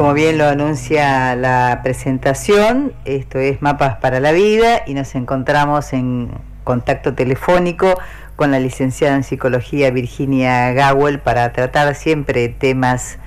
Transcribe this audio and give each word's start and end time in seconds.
Como 0.00 0.14
bien 0.14 0.38
lo 0.38 0.46
anuncia 0.46 1.36
la 1.36 1.80
presentación, 1.82 2.94
esto 3.04 3.38
es 3.38 3.60
Mapas 3.60 3.98
para 3.98 4.18
la 4.18 4.32
Vida 4.32 4.80
y 4.86 4.94
nos 4.94 5.14
encontramos 5.14 5.92
en 5.92 6.30
contacto 6.64 7.12
telefónico 7.12 8.00
con 8.34 8.50
la 8.50 8.60
licenciada 8.60 9.14
en 9.14 9.24
psicología 9.24 9.90
Virginia 9.90 10.72
Gawel 10.72 11.18
para 11.18 11.52
tratar 11.52 11.94
siempre 11.94 12.48
temas 12.48 13.18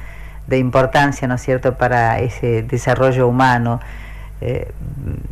de 0.47 0.57
importancia, 0.57 1.27
¿no 1.27 1.35
es 1.35 1.43
cierto?, 1.43 1.77
para 1.77 2.19
ese 2.21 2.63
desarrollo 2.63 3.27
humano, 3.27 3.79
eh, 4.41 4.71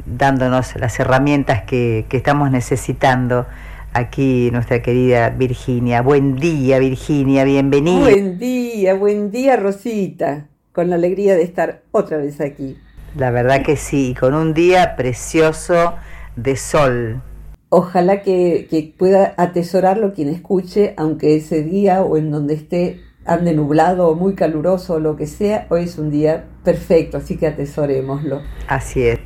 dándonos 0.06 0.76
las 0.76 1.00
herramientas 1.00 1.64
que, 1.64 2.06
que 2.08 2.18
estamos 2.18 2.52
necesitando 2.52 3.48
aquí 3.94 4.52
nuestra 4.52 4.84
querida 4.84 5.32
Virginia. 5.32 6.04
Buen 6.04 6.36
día, 6.36 6.78
Virginia, 6.78 7.46
bienvenida. 7.46 8.00
Buen 8.00 8.38
día, 8.38 8.94
buen 8.94 9.32
día, 9.32 9.56
Rosita 9.56 10.51
con 10.74 10.90
la 10.90 10.96
alegría 10.96 11.36
de 11.36 11.44
estar 11.44 11.82
otra 11.92 12.18
vez 12.18 12.42
aquí. 12.42 12.78
La 13.16 13.32
verdad 13.32 13.64
que 13.64 13.76
sí, 13.76 14.16
con 14.18 14.34
un 14.34 14.54
día 14.54 14.96
precioso 14.96 15.96
de 16.36 16.56
sol. 16.56 17.22
Ojalá 17.70 18.22
que, 18.22 18.94
pueda 18.98 19.34
atesorarlo 19.38 20.14
quien 20.14 20.30
escuche, 20.30 20.94
aunque 20.98 21.36
ese 21.36 21.64
día 21.64 22.02
o 22.02 22.18
en 22.18 22.32
donde 22.32 22.54
esté 22.54 23.02
ande 23.26 23.54
nublado 23.54 24.10
o 24.10 24.16
muy 24.16 24.34
caluroso 24.36 24.96
o 24.96 25.00
lo 25.00 25.16
que 25.16 25.28
sea, 25.28 25.68
hoy 25.70 25.84
es 25.84 25.98
un 25.98 26.10
día 26.10 26.46
perfecto, 26.64 27.18
así 27.18 27.38
que 27.38 27.48
atesorémoslo. 27.48 28.42
Así 28.68 29.04
es. 29.04 29.20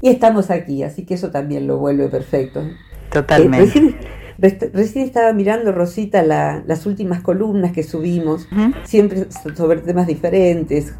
Y 0.00 0.08
estamos 0.08 0.50
aquí, 0.50 0.82
así 0.82 1.04
que 1.04 1.14
eso 1.14 1.30
también 1.30 1.66
lo 1.66 1.78
vuelve 1.78 2.08
perfecto. 2.08 2.62
Totalmente. 3.10 3.58
Eh, 3.58 3.66
Recién 3.66 3.96
estaba 4.40 5.32
mirando, 5.32 5.72
Rosita, 5.72 6.22
las 6.22 6.86
últimas 6.86 7.20
columnas 7.20 7.72
que 7.72 7.82
subimos, 7.82 8.48
siempre 8.84 9.26
sobre 9.54 9.80
temas 9.80 10.06
diferentes. 10.06 10.94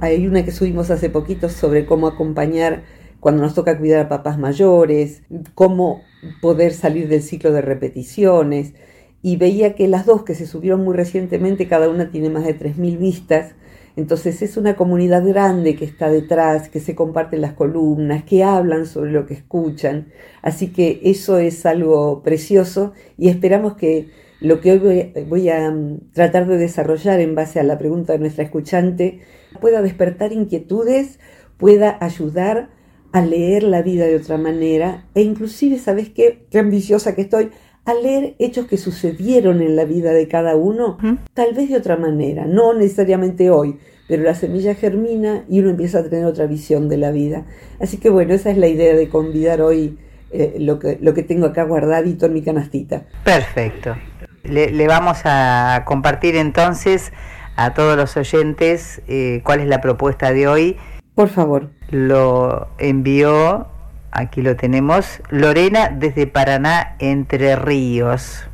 hay 0.00 0.26
una 0.26 0.44
que 0.44 0.52
subimos 0.52 0.90
hace 0.90 1.10
poquito 1.10 1.48
sobre 1.48 1.86
cómo 1.86 2.06
acompañar 2.06 2.82
cuando 3.20 3.42
nos 3.42 3.54
toca 3.54 3.78
cuidar 3.78 4.06
a 4.06 4.08
papás 4.08 4.38
mayores, 4.38 5.22
cómo 5.54 6.02
poder 6.40 6.72
salir 6.72 7.08
del 7.08 7.22
ciclo 7.22 7.52
de 7.52 7.62
repeticiones. 7.62 8.74
Y 9.22 9.36
veía 9.36 9.74
que 9.74 9.88
las 9.88 10.06
dos 10.06 10.22
que 10.22 10.34
se 10.34 10.46
subieron 10.46 10.84
muy 10.84 10.94
recientemente, 10.94 11.66
cada 11.66 11.88
una 11.88 12.10
tiene 12.10 12.30
más 12.30 12.44
de 12.44 12.56
3.000 12.56 12.98
vistas, 12.98 13.54
entonces 13.96 14.42
es 14.42 14.58
una 14.58 14.76
comunidad 14.76 15.26
grande 15.26 15.74
que 15.74 15.86
está 15.86 16.10
detrás, 16.10 16.68
que 16.68 16.80
se 16.80 16.94
comparten 16.94 17.40
las 17.40 17.54
columnas, 17.54 18.24
que 18.24 18.44
hablan 18.44 18.84
sobre 18.84 19.10
lo 19.10 19.24
que 19.24 19.32
escuchan. 19.34 20.08
Así 20.42 20.68
que 20.68 21.00
eso 21.04 21.38
es 21.38 21.64
algo 21.64 22.22
precioso 22.22 22.92
y 23.16 23.28
esperamos 23.28 23.74
que 23.76 24.10
lo 24.40 24.60
que 24.60 24.72
hoy 24.72 25.12
voy 25.28 25.48
a 25.48 25.70
mm, 25.70 26.12
tratar 26.12 26.46
de 26.46 26.58
desarrollar 26.58 27.20
en 27.20 27.34
base 27.34 27.58
a 27.58 27.62
la 27.62 27.78
pregunta 27.78 28.12
de 28.12 28.18
nuestra 28.18 28.44
escuchante 28.44 29.20
pueda 29.62 29.80
despertar 29.80 30.32
inquietudes, 30.32 31.18
pueda 31.56 31.96
ayudar 32.00 32.68
a 33.12 33.22
leer 33.22 33.62
la 33.62 33.80
vida 33.80 34.04
de 34.04 34.16
otra 34.16 34.36
manera 34.36 35.06
e 35.14 35.22
inclusive, 35.22 35.78
¿sabes 35.78 36.10
qué? 36.10 36.46
Qué 36.50 36.58
ambiciosa 36.58 37.14
que 37.14 37.22
estoy, 37.22 37.50
a 37.86 37.94
leer 37.94 38.34
hechos 38.38 38.66
que 38.66 38.76
sucedieron 38.76 39.62
en 39.62 39.76
la 39.76 39.84
vida 39.84 40.12
de 40.12 40.26
cada 40.26 40.56
uno, 40.56 40.98
tal 41.34 41.54
vez 41.54 41.70
de 41.70 41.76
otra 41.76 41.96
manera, 41.96 42.44
no 42.44 42.74
necesariamente 42.74 43.48
hoy, 43.48 43.78
pero 44.08 44.24
la 44.24 44.34
semilla 44.34 44.74
germina 44.74 45.44
y 45.48 45.60
uno 45.60 45.70
empieza 45.70 46.00
a 46.00 46.02
tener 46.04 46.24
otra 46.24 46.46
visión 46.46 46.88
de 46.88 46.96
la 46.96 47.12
vida. 47.12 47.46
Así 47.80 47.98
que 47.98 48.10
bueno, 48.10 48.34
esa 48.34 48.50
es 48.50 48.58
la 48.58 48.66
idea 48.66 48.94
de 48.94 49.08
convidar 49.08 49.60
hoy 49.60 49.98
eh, 50.32 50.56
lo, 50.58 50.80
que, 50.80 50.98
lo 51.00 51.14
que 51.14 51.22
tengo 51.22 51.46
acá 51.46 51.62
guardadito 51.62 52.26
en 52.26 52.34
mi 52.34 52.42
canastita. 52.42 53.04
Perfecto. 53.24 53.96
Le, 54.42 54.86
vamos 54.86 55.18
a 55.24 55.84
compartir 55.86 56.36
entonces 56.36 57.12
a 57.56 57.72
todos 57.72 57.96
los 57.96 58.16
oyentes 58.16 59.00
eh, 59.06 59.42
cuál 59.44 59.60
es 59.60 59.68
la 59.68 59.80
propuesta 59.80 60.32
de 60.32 60.48
hoy. 60.48 60.76
Por 61.14 61.28
favor. 61.28 61.70
Lo 61.90 62.68
envió 62.78 63.68
Aquí 64.16 64.40
lo 64.40 64.56
tenemos. 64.56 65.20
Lorena 65.28 65.90
desde 65.90 66.26
Paraná, 66.26 66.96
Entre 67.00 67.54
Ríos. 67.54 68.44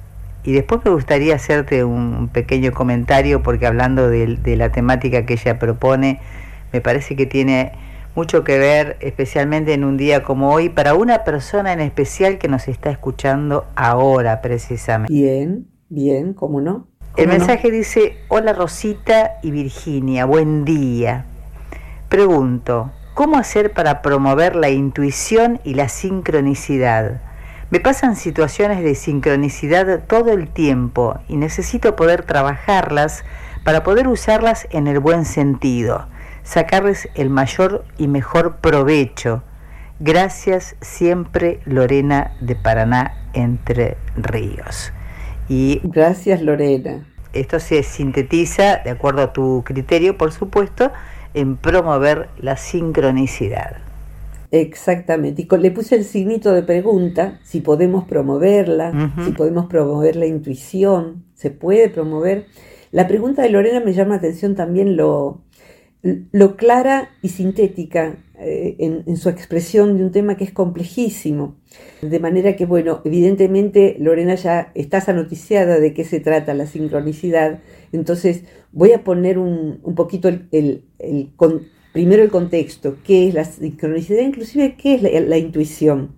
Y 0.42 0.50
después 0.50 0.80
me 0.84 0.90
gustaría 0.90 1.36
hacerte 1.36 1.84
un 1.84 2.26
pequeño 2.26 2.72
comentario 2.72 3.44
porque 3.44 3.68
hablando 3.68 4.10
de, 4.10 4.40
la 4.56 4.72
temática 4.72 5.24
que 5.24 5.34
ella 5.34 5.60
propone, 5.60 6.18
me 6.72 6.80
parece 6.80 7.14
que 7.14 7.26
tiene 7.26 7.70
mucho 8.16 8.42
que 8.42 8.58
ver, 8.58 8.96
especialmente 8.98 9.72
en 9.72 9.84
un 9.84 9.96
día 9.96 10.24
como 10.24 10.52
hoy, 10.52 10.68
para 10.68 10.94
una 10.94 11.22
persona 11.22 11.72
en 11.72 11.78
especial 11.78 12.38
que 12.38 12.48
nos 12.48 12.66
está 12.66 12.90
escuchando 12.90 13.64
ahora 13.76 14.42
precisamente. 14.42 15.14
Bien, 15.14 15.68
bien, 15.88 16.34
¿cómo 16.34 16.60
no? 16.60 16.88
El 17.16 17.28
mensaje 17.28 17.70
dice, 17.70 18.16
hola 18.26 18.52
Rosita 18.52 19.34
y 19.44 19.52
Virginia, 19.52 20.24
buen 20.24 20.64
día. 20.64 21.24
Pregunto, 22.08 22.90
¿Cómo 23.14 23.36
hacer 23.36 23.72
para 23.74 24.00
promover 24.00 24.56
la 24.56 24.70
intuición 24.70 25.60
y 25.64 25.74
la 25.74 25.90
sincronicidad? 25.90 27.20
Me 27.70 27.78
pasan 27.78 28.16
situaciones 28.16 28.82
de 28.82 28.94
sincronicidad 28.94 30.04
todo 30.06 30.32
el 30.32 30.48
tiempo 30.48 31.20
y 31.28 31.36
necesito 31.36 31.94
poder 31.94 32.22
trabajarlas 32.22 33.22
para 33.64 33.82
poder 33.82 34.08
usarlas 34.08 34.66
en 34.70 34.86
el 34.86 34.98
buen 34.98 35.26
sentido, 35.26 36.06
sacarles 36.42 37.10
el 37.14 37.28
mayor 37.28 37.84
y 37.98 38.08
mejor 38.08 38.56
provecho. 38.56 39.42
Gracias 40.00 40.74
siempre 40.80 41.60
Lorena 41.66 42.32
de 42.40 42.56
Paraná 42.56 43.14
Entre 43.34 43.98
Ríos. 44.16 44.90
Y 45.50 45.82
Gracias 45.84 46.40
Lorena. 46.40 47.04
Esto 47.34 47.60
se 47.60 47.82
sintetiza, 47.82 48.78
de 48.78 48.90
acuerdo 48.90 49.22
a 49.22 49.32
tu 49.34 49.62
criterio, 49.66 50.16
por 50.16 50.32
supuesto, 50.32 50.90
en 51.34 51.56
promover 51.56 52.28
la 52.38 52.56
sincronicidad. 52.56 53.76
Exactamente. 54.50 55.42
Y 55.42 55.56
le 55.56 55.70
puse 55.70 55.96
el 55.96 56.04
signito 56.04 56.52
de 56.52 56.62
pregunta, 56.62 57.40
si 57.42 57.60
podemos 57.60 58.04
promoverla, 58.04 59.12
si 59.24 59.32
podemos 59.32 59.66
promover 59.66 60.16
la 60.16 60.26
intuición, 60.26 61.24
se 61.34 61.50
puede 61.50 61.88
promover. 61.88 62.46
La 62.90 63.08
pregunta 63.08 63.42
de 63.42 63.48
Lorena 63.48 63.80
me 63.80 63.94
llama 63.94 64.10
la 64.10 64.16
atención 64.16 64.54
también 64.54 64.94
lo, 64.96 65.40
lo 66.02 66.56
clara 66.56 67.10
y 67.22 67.28
sintética 67.28 68.16
eh, 68.38 68.76
en, 69.06 69.16
su 69.16 69.28
expresión 69.28 69.96
de 69.96 70.04
un 70.04 70.10
tema 70.10 70.36
que 70.36 70.42
es 70.44 70.52
complejísimo. 70.52 71.56
De 72.00 72.18
manera 72.18 72.56
que, 72.56 72.66
bueno, 72.66 73.00
evidentemente 73.04 73.96
Lorena 74.00 74.34
ya 74.34 74.72
estás 74.74 75.08
anoticiada 75.08 75.78
de 75.78 75.94
qué 75.94 76.04
se 76.04 76.18
trata 76.18 76.54
la 76.54 76.66
sincronicidad, 76.66 77.60
entonces 77.92 78.42
voy 78.72 78.92
a 78.92 79.04
poner 79.04 79.38
un, 79.38 79.80
poquito 79.94 80.28
el, 80.28 80.84
primero 81.92 82.22
el 82.24 82.30
contexto, 82.30 82.96
qué 83.04 83.28
es 83.28 83.34
la 83.34 83.44
sincronicidad, 83.44 84.22
inclusive 84.22 84.74
qué 84.76 84.94
es 84.94 85.02
la, 85.02 85.38
intuición. 85.38 86.16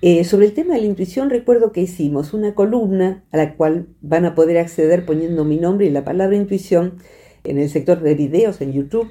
Eh, 0.00 0.22
sobre 0.24 0.46
el 0.46 0.52
tema 0.52 0.74
de 0.74 0.80
la 0.80 0.86
intuición 0.86 1.30
recuerdo 1.30 1.72
que 1.72 1.80
hicimos 1.80 2.34
una 2.34 2.54
columna 2.54 3.24
a 3.30 3.36
la 3.36 3.54
cual 3.54 3.86
van 4.00 4.24
a 4.26 4.34
poder 4.34 4.58
acceder 4.58 5.06
poniendo 5.06 5.44
mi 5.44 5.58
nombre 5.58 5.86
y 5.86 5.90
la 5.90 6.04
palabra 6.04 6.36
intuición 6.36 6.98
en 7.44 7.58
el 7.58 7.68
sector 7.68 8.00
de 8.00 8.14
videos 8.14 8.60
en 8.60 8.72
YouTube, 8.72 9.10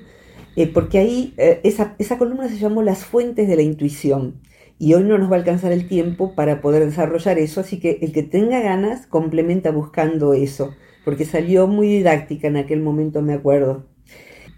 eh, 0.56 0.68
porque 0.68 1.00
ahí 1.00 1.34
eh, 1.38 1.62
esa, 1.64 1.96
esa 2.00 2.18
columna 2.18 2.50
se 2.50 2.58
llamó 2.58 2.84
Las 2.84 3.06
fuentes 3.06 3.48
de 3.48 3.56
la 3.56 3.62
intuición. 3.62 4.42
Y 4.80 4.96
hoy 4.96 5.04
no 5.04 5.18
nos 5.18 5.32
va 5.32 5.36
a 5.36 5.40
alcanzar 5.40 5.72
el 5.72 5.88
tiempo 5.88 6.34
para 6.34 6.60
poder 6.60 6.84
desarrollar 6.84 7.38
eso, 7.38 7.62
así 7.62 7.80
que 7.80 8.00
el 8.02 8.12
que 8.12 8.24
tenga 8.24 8.62
ganas 8.62 9.06
complementa 9.06 9.70
buscando 9.70 10.34
eso, 10.34 10.74
porque 11.06 11.26
salió 11.26 11.68
muy 11.68 11.88
didáctica 11.88 12.48
en 12.48 12.58
aquel 12.58 12.82
momento, 12.82 13.22
me 13.22 13.34
acuerdo. 13.34 13.86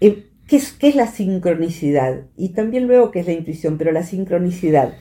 Eh, 0.00 0.24
¿qué, 0.46 0.56
es, 0.56 0.72
¿Qué 0.72 0.88
es 0.88 0.96
la 0.96 1.08
sincronicidad? 1.08 2.22
Y 2.36 2.50
también 2.50 2.86
luego 2.86 3.10
qué 3.10 3.20
es 3.20 3.26
la 3.26 3.32
intuición, 3.32 3.76
pero 3.76 3.92
la 3.92 4.02
sincronicidad. 4.02 4.94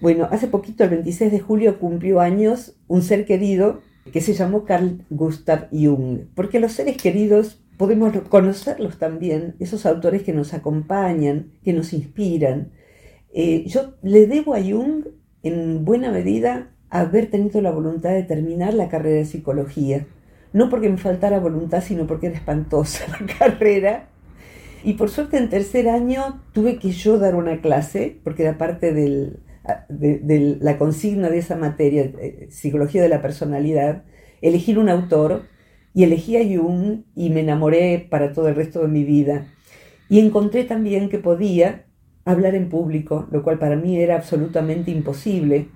Bueno, 0.00 0.28
hace 0.30 0.46
poquito, 0.48 0.84
el 0.84 0.90
26 0.90 1.30
de 1.32 1.40
julio, 1.40 1.78
cumplió 1.78 2.20
años 2.20 2.76
un 2.88 3.02
ser 3.02 3.24
querido 3.24 3.82
que 4.12 4.20
se 4.20 4.34
llamó 4.34 4.64
Carl 4.64 5.04
Gustav 5.10 5.68
Jung, 5.70 6.20
porque 6.34 6.60
los 6.60 6.72
seres 6.72 6.96
queridos 6.96 7.61
podemos 7.82 8.16
conocerlos 8.28 8.96
también, 8.96 9.56
esos 9.58 9.86
autores 9.86 10.22
que 10.22 10.32
nos 10.32 10.54
acompañan, 10.54 11.50
que 11.64 11.72
nos 11.72 11.92
inspiran. 11.92 12.70
Eh, 13.34 13.64
yo 13.66 13.94
le 14.02 14.28
debo 14.28 14.54
a 14.54 14.62
Jung, 14.62 15.06
en 15.42 15.84
buena 15.84 16.12
medida, 16.12 16.70
haber 16.90 17.28
tenido 17.28 17.60
la 17.60 17.72
voluntad 17.72 18.10
de 18.10 18.22
terminar 18.22 18.72
la 18.72 18.88
carrera 18.88 19.16
de 19.16 19.24
psicología, 19.24 20.06
no 20.52 20.70
porque 20.70 20.90
me 20.90 20.96
faltara 20.96 21.40
voluntad, 21.40 21.82
sino 21.82 22.06
porque 22.06 22.28
era 22.28 22.36
espantosa 22.36 23.04
la 23.20 23.26
carrera. 23.34 24.10
Y 24.84 24.92
por 24.92 25.10
suerte 25.10 25.36
en 25.36 25.48
tercer 25.48 25.88
año 25.88 26.40
tuve 26.52 26.78
que 26.78 26.92
yo 26.92 27.18
dar 27.18 27.34
una 27.34 27.60
clase, 27.60 28.16
porque 28.22 28.44
era 28.44 28.58
parte 28.58 28.92
del, 28.92 29.40
de, 29.88 30.56
la 30.60 30.78
consigna 30.78 31.30
de 31.30 31.38
esa 31.38 31.56
materia, 31.56 32.02
eh, 32.02 32.46
psicología 32.48 33.02
de 33.02 33.08
la 33.08 33.22
personalidad, 33.22 34.04
elegir 34.40 34.78
un 34.78 34.88
autor 34.88 35.50
y 35.94 36.04
elegí 36.04 36.36
a 36.36 36.44
Jung 36.44 37.02
y 37.14 37.30
me 37.30 37.40
enamoré 37.40 38.06
para 38.10 38.32
todo 38.32 38.48
el 38.48 38.54
resto 38.54 38.80
de 38.80 38.88
mi 38.88 39.04
vida. 39.04 39.46
Y 40.08 40.20
encontré 40.20 40.64
también 40.64 41.08
que 41.08 41.18
podía 41.18 41.86
hablar 42.24 42.54
en 42.54 42.68
público, 42.68 43.26
lo 43.30 43.42
cual 43.42 43.58
para 43.58 43.76
mí 43.76 43.98
era 43.98 44.16
absolutamente 44.16 44.90
imposible. 44.90 45.68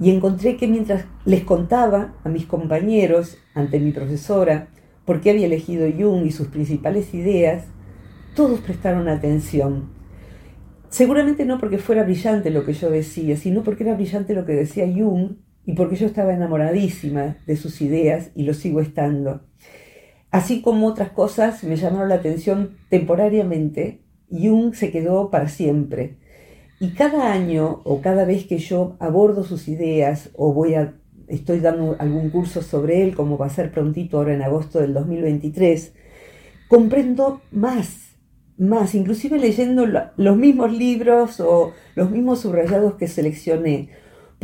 Y 0.00 0.10
encontré 0.10 0.56
que 0.56 0.66
mientras 0.66 1.04
les 1.24 1.44
contaba 1.44 2.14
a 2.24 2.28
mis 2.28 2.46
compañeros, 2.46 3.38
ante 3.54 3.78
mi 3.78 3.92
profesora, 3.92 4.68
por 5.04 5.20
qué 5.20 5.30
había 5.30 5.46
elegido 5.46 5.86
Jung 5.90 6.26
y 6.26 6.32
sus 6.32 6.48
principales 6.48 7.14
ideas, 7.14 7.66
todos 8.34 8.60
prestaron 8.60 9.08
atención. 9.08 9.90
Seguramente 10.88 11.44
no 11.44 11.58
porque 11.58 11.78
fuera 11.78 12.04
brillante 12.04 12.50
lo 12.50 12.64
que 12.64 12.72
yo 12.72 12.90
decía, 12.90 13.36
sino 13.36 13.62
porque 13.62 13.84
era 13.84 13.94
brillante 13.94 14.34
lo 14.34 14.44
que 14.44 14.52
decía 14.52 14.86
Jung 14.86 15.36
y 15.66 15.74
porque 15.74 15.96
yo 15.96 16.06
estaba 16.06 16.34
enamoradísima 16.34 17.38
de 17.46 17.56
sus 17.56 17.80
ideas 17.80 18.30
y 18.34 18.44
lo 18.44 18.54
sigo 18.54 18.80
estando. 18.80 19.42
Así 20.30 20.62
como 20.62 20.86
otras 20.86 21.10
cosas 21.10 21.62
me 21.64 21.76
llamaron 21.76 22.08
la 22.08 22.16
atención 22.16 22.76
temporariamente, 22.88 24.00
Jung 24.30 24.74
se 24.74 24.90
quedó 24.90 25.30
para 25.30 25.48
siempre. 25.48 26.16
Y 26.80 26.90
cada 26.90 27.32
año 27.32 27.82
o 27.84 28.00
cada 28.00 28.24
vez 28.24 28.44
que 28.44 28.58
yo 28.58 28.96
abordo 28.98 29.44
sus 29.44 29.68
ideas 29.68 30.30
o 30.34 30.52
voy 30.52 30.74
a 30.74 30.94
estoy 31.28 31.60
dando 31.60 31.96
algún 31.98 32.30
curso 32.30 32.62
sobre 32.62 33.02
él, 33.02 33.14
como 33.14 33.38
va 33.38 33.46
a 33.46 33.50
ser 33.50 33.70
prontito 33.70 34.18
ahora 34.18 34.34
en 34.34 34.42
agosto 34.42 34.80
del 34.80 34.94
2023, 34.94 35.92
comprendo 36.68 37.40
más, 37.50 38.16
más, 38.58 38.94
inclusive 38.94 39.38
leyendo 39.38 39.86
los 39.86 40.36
mismos 40.36 40.72
libros 40.72 41.40
o 41.40 41.72
los 41.94 42.10
mismos 42.10 42.40
subrayados 42.40 42.94
que 42.94 43.08
seleccioné, 43.08 43.90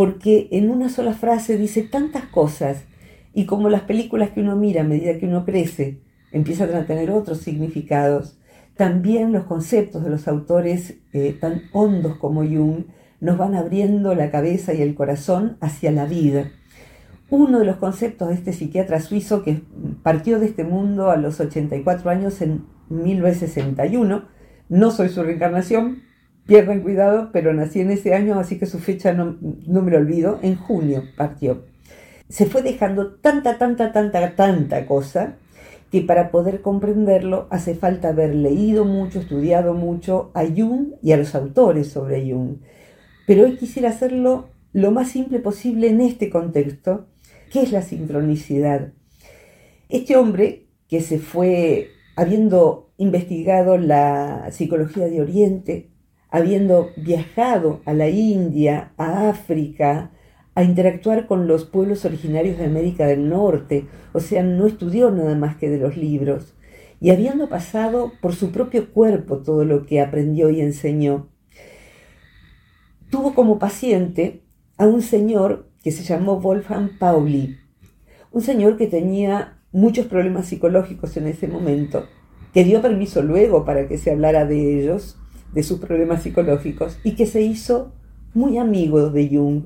porque 0.00 0.48
en 0.52 0.70
una 0.70 0.88
sola 0.88 1.12
frase 1.12 1.58
dice 1.58 1.82
tantas 1.82 2.24
cosas 2.24 2.84
y 3.34 3.44
como 3.44 3.68
las 3.68 3.82
películas 3.82 4.30
que 4.30 4.40
uno 4.40 4.56
mira 4.56 4.80
a 4.80 4.84
medida 4.84 5.18
que 5.18 5.26
uno 5.26 5.44
crece 5.44 6.00
empiezan 6.32 6.74
a 6.74 6.86
tener 6.86 7.10
otros 7.10 7.40
significados, 7.40 8.38
también 8.78 9.30
los 9.30 9.44
conceptos 9.44 10.02
de 10.02 10.08
los 10.08 10.26
autores 10.26 10.94
eh, 11.12 11.36
tan 11.38 11.64
hondos 11.74 12.16
como 12.16 12.40
Jung 12.40 12.84
nos 13.20 13.36
van 13.36 13.54
abriendo 13.54 14.14
la 14.14 14.30
cabeza 14.30 14.72
y 14.72 14.80
el 14.80 14.94
corazón 14.94 15.58
hacia 15.60 15.92
la 15.92 16.06
vida. 16.06 16.50
Uno 17.28 17.58
de 17.58 17.66
los 17.66 17.76
conceptos 17.76 18.28
de 18.28 18.36
este 18.36 18.54
psiquiatra 18.54 19.00
suizo 19.00 19.42
que 19.42 19.60
partió 20.02 20.38
de 20.38 20.46
este 20.46 20.64
mundo 20.64 21.10
a 21.10 21.18
los 21.18 21.40
84 21.40 22.08
años 22.08 22.40
en 22.40 22.64
1961, 22.88 24.24
no 24.70 24.90
soy 24.92 25.10
su 25.10 25.22
reencarnación, 25.22 26.04
pierdan 26.50 26.80
cuidado, 26.80 27.30
pero 27.32 27.54
nací 27.54 27.80
en 27.80 27.92
ese 27.92 28.12
año, 28.12 28.38
así 28.38 28.58
que 28.58 28.66
su 28.66 28.80
fecha 28.80 29.12
no, 29.12 29.38
no 29.40 29.82
me 29.82 29.92
lo 29.92 29.98
olvido, 29.98 30.38
en 30.42 30.56
junio 30.56 31.04
partió 31.16 31.62
se 32.30 32.46
fue 32.46 32.62
dejando 32.62 33.14
tanta, 33.16 33.58
tanta, 33.58 33.92
tanta, 33.92 34.36
tanta 34.36 34.86
cosa 34.86 35.36
que 35.90 36.00
para 36.00 36.30
poder 36.30 36.62
comprenderlo 36.62 37.48
hace 37.50 37.74
falta 37.74 38.10
haber 38.10 38.36
leído 38.36 38.84
mucho, 38.84 39.18
estudiado 39.18 39.74
mucho 39.74 40.30
a 40.34 40.44
Jung 40.46 40.94
y 41.02 41.10
a 41.10 41.16
los 41.16 41.34
autores 41.34 41.88
sobre 41.88 42.30
Jung. 42.30 42.58
Pero 43.26 43.44
hoy 43.44 43.56
quisiera 43.56 43.90
hacerlo 43.90 44.48
lo 44.72 44.92
más 44.92 45.10
simple 45.10 45.40
posible 45.40 45.88
en 45.88 46.00
este 46.00 46.30
contexto, 46.30 47.08
que 47.52 47.62
es 47.62 47.72
la 47.72 47.82
sincronicidad. 47.82 48.92
Este 49.88 50.16
hombre 50.16 50.66
que 50.88 51.00
se 51.00 51.18
fue 51.18 51.88
habiendo 52.14 52.92
investigado 52.96 53.76
la 53.76 54.52
psicología 54.52 55.08
de 55.08 55.20
Oriente, 55.20 55.90
habiendo 56.30 56.90
viajado 56.96 57.80
a 57.84 57.92
la 57.92 58.08
India, 58.08 58.92
a 58.96 59.28
África, 59.28 60.12
a 60.54 60.64
interactuar 60.64 61.26
con 61.26 61.46
los 61.46 61.64
pueblos 61.64 62.04
originarios 62.04 62.58
de 62.58 62.66
América 62.66 63.06
del 63.06 63.28
Norte, 63.28 63.86
o 64.12 64.20
sea, 64.20 64.42
no 64.42 64.66
estudió 64.66 65.10
nada 65.10 65.34
más 65.34 65.56
que 65.56 65.70
de 65.70 65.78
los 65.78 65.96
libros, 65.96 66.54
y 67.00 67.10
habiendo 67.10 67.48
pasado 67.48 68.12
por 68.20 68.34
su 68.34 68.52
propio 68.52 68.92
cuerpo 68.92 69.38
todo 69.38 69.64
lo 69.64 69.86
que 69.86 70.00
aprendió 70.00 70.50
y 70.50 70.60
enseñó, 70.60 71.28
tuvo 73.10 73.34
como 73.34 73.58
paciente 73.58 74.42
a 74.76 74.86
un 74.86 75.02
señor 75.02 75.68
que 75.82 75.92
se 75.92 76.04
llamó 76.04 76.40
Wolfgang 76.40 76.98
Pauli, 76.98 77.56
un 78.32 78.42
señor 78.42 78.76
que 78.76 78.86
tenía 78.86 79.58
muchos 79.72 80.06
problemas 80.06 80.46
psicológicos 80.46 81.16
en 81.16 81.26
ese 81.26 81.48
momento, 81.48 82.06
que 82.52 82.64
dio 82.64 82.82
permiso 82.82 83.22
luego 83.22 83.64
para 83.64 83.88
que 83.88 83.98
se 83.98 84.10
hablara 84.10 84.44
de 84.44 84.80
ellos, 84.80 85.19
de 85.52 85.62
sus 85.62 85.78
problemas 85.78 86.22
psicológicos, 86.22 86.98
y 87.04 87.12
que 87.16 87.26
se 87.26 87.42
hizo 87.42 87.92
muy 88.34 88.58
amigo 88.58 89.10
de 89.10 89.28
Jung 89.28 89.62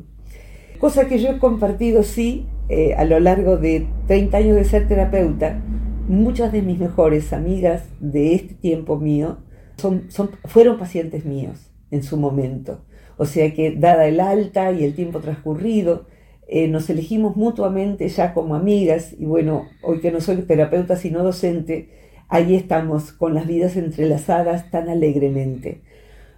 cosa 0.84 1.08
que 1.08 1.18
yo 1.18 1.30
he 1.30 1.38
compartido, 1.38 2.02
sí, 2.02 2.46
eh, 2.68 2.92
a 2.92 3.06
lo 3.06 3.18
largo 3.18 3.56
de 3.56 3.86
30 4.06 4.36
años 4.36 4.56
de 4.56 4.64
ser 4.64 4.86
terapeuta. 4.86 5.62
Muchas 6.08 6.52
de 6.52 6.60
mis 6.60 6.78
mejores 6.78 7.32
amigas 7.32 7.84
de 8.00 8.34
este 8.34 8.52
tiempo 8.52 8.98
mío 8.98 9.38
son, 9.78 10.08
fueron 10.44 10.78
pacientes 10.78 11.24
míos 11.24 11.70
en 11.90 12.02
su 12.02 12.18
momento. 12.18 12.84
O 13.16 13.24
sea 13.24 13.54
que, 13.54 13.70
dada 13.70 14.06
el 14.06 14.20
alta 14.20 14.72
y 14.72 14.84
el 14.84 14.94
tiempo 14.94 15.20
transcurrido, 15.20 16.04
eh, 16.48 16.68
nos 16.68 16.90
elegimos 16.90 17.34
mutuamente 17.34 18.06
ya 18.08 18.34
como 18.34 18.54
amigas 18.54 19.14
y 19.18 19.24
bueno, 19.24 19.66
hoy 19.82 20.00
que 20.00 20.12
no 20.12 20.20
soy 20.20 20.36
terapeuta 20.42 20.96
sino 20.96 21.24
docente, 21.24 21.88
ahí 22.28 22.54
estamos 22.54 23.12
con 23.12 23.34
las 23.34 23.46
vidas 23.46 23.76
entrelazadas 23.76 24.70
tan 24.70 24.88
alegremente. 24.88 25.82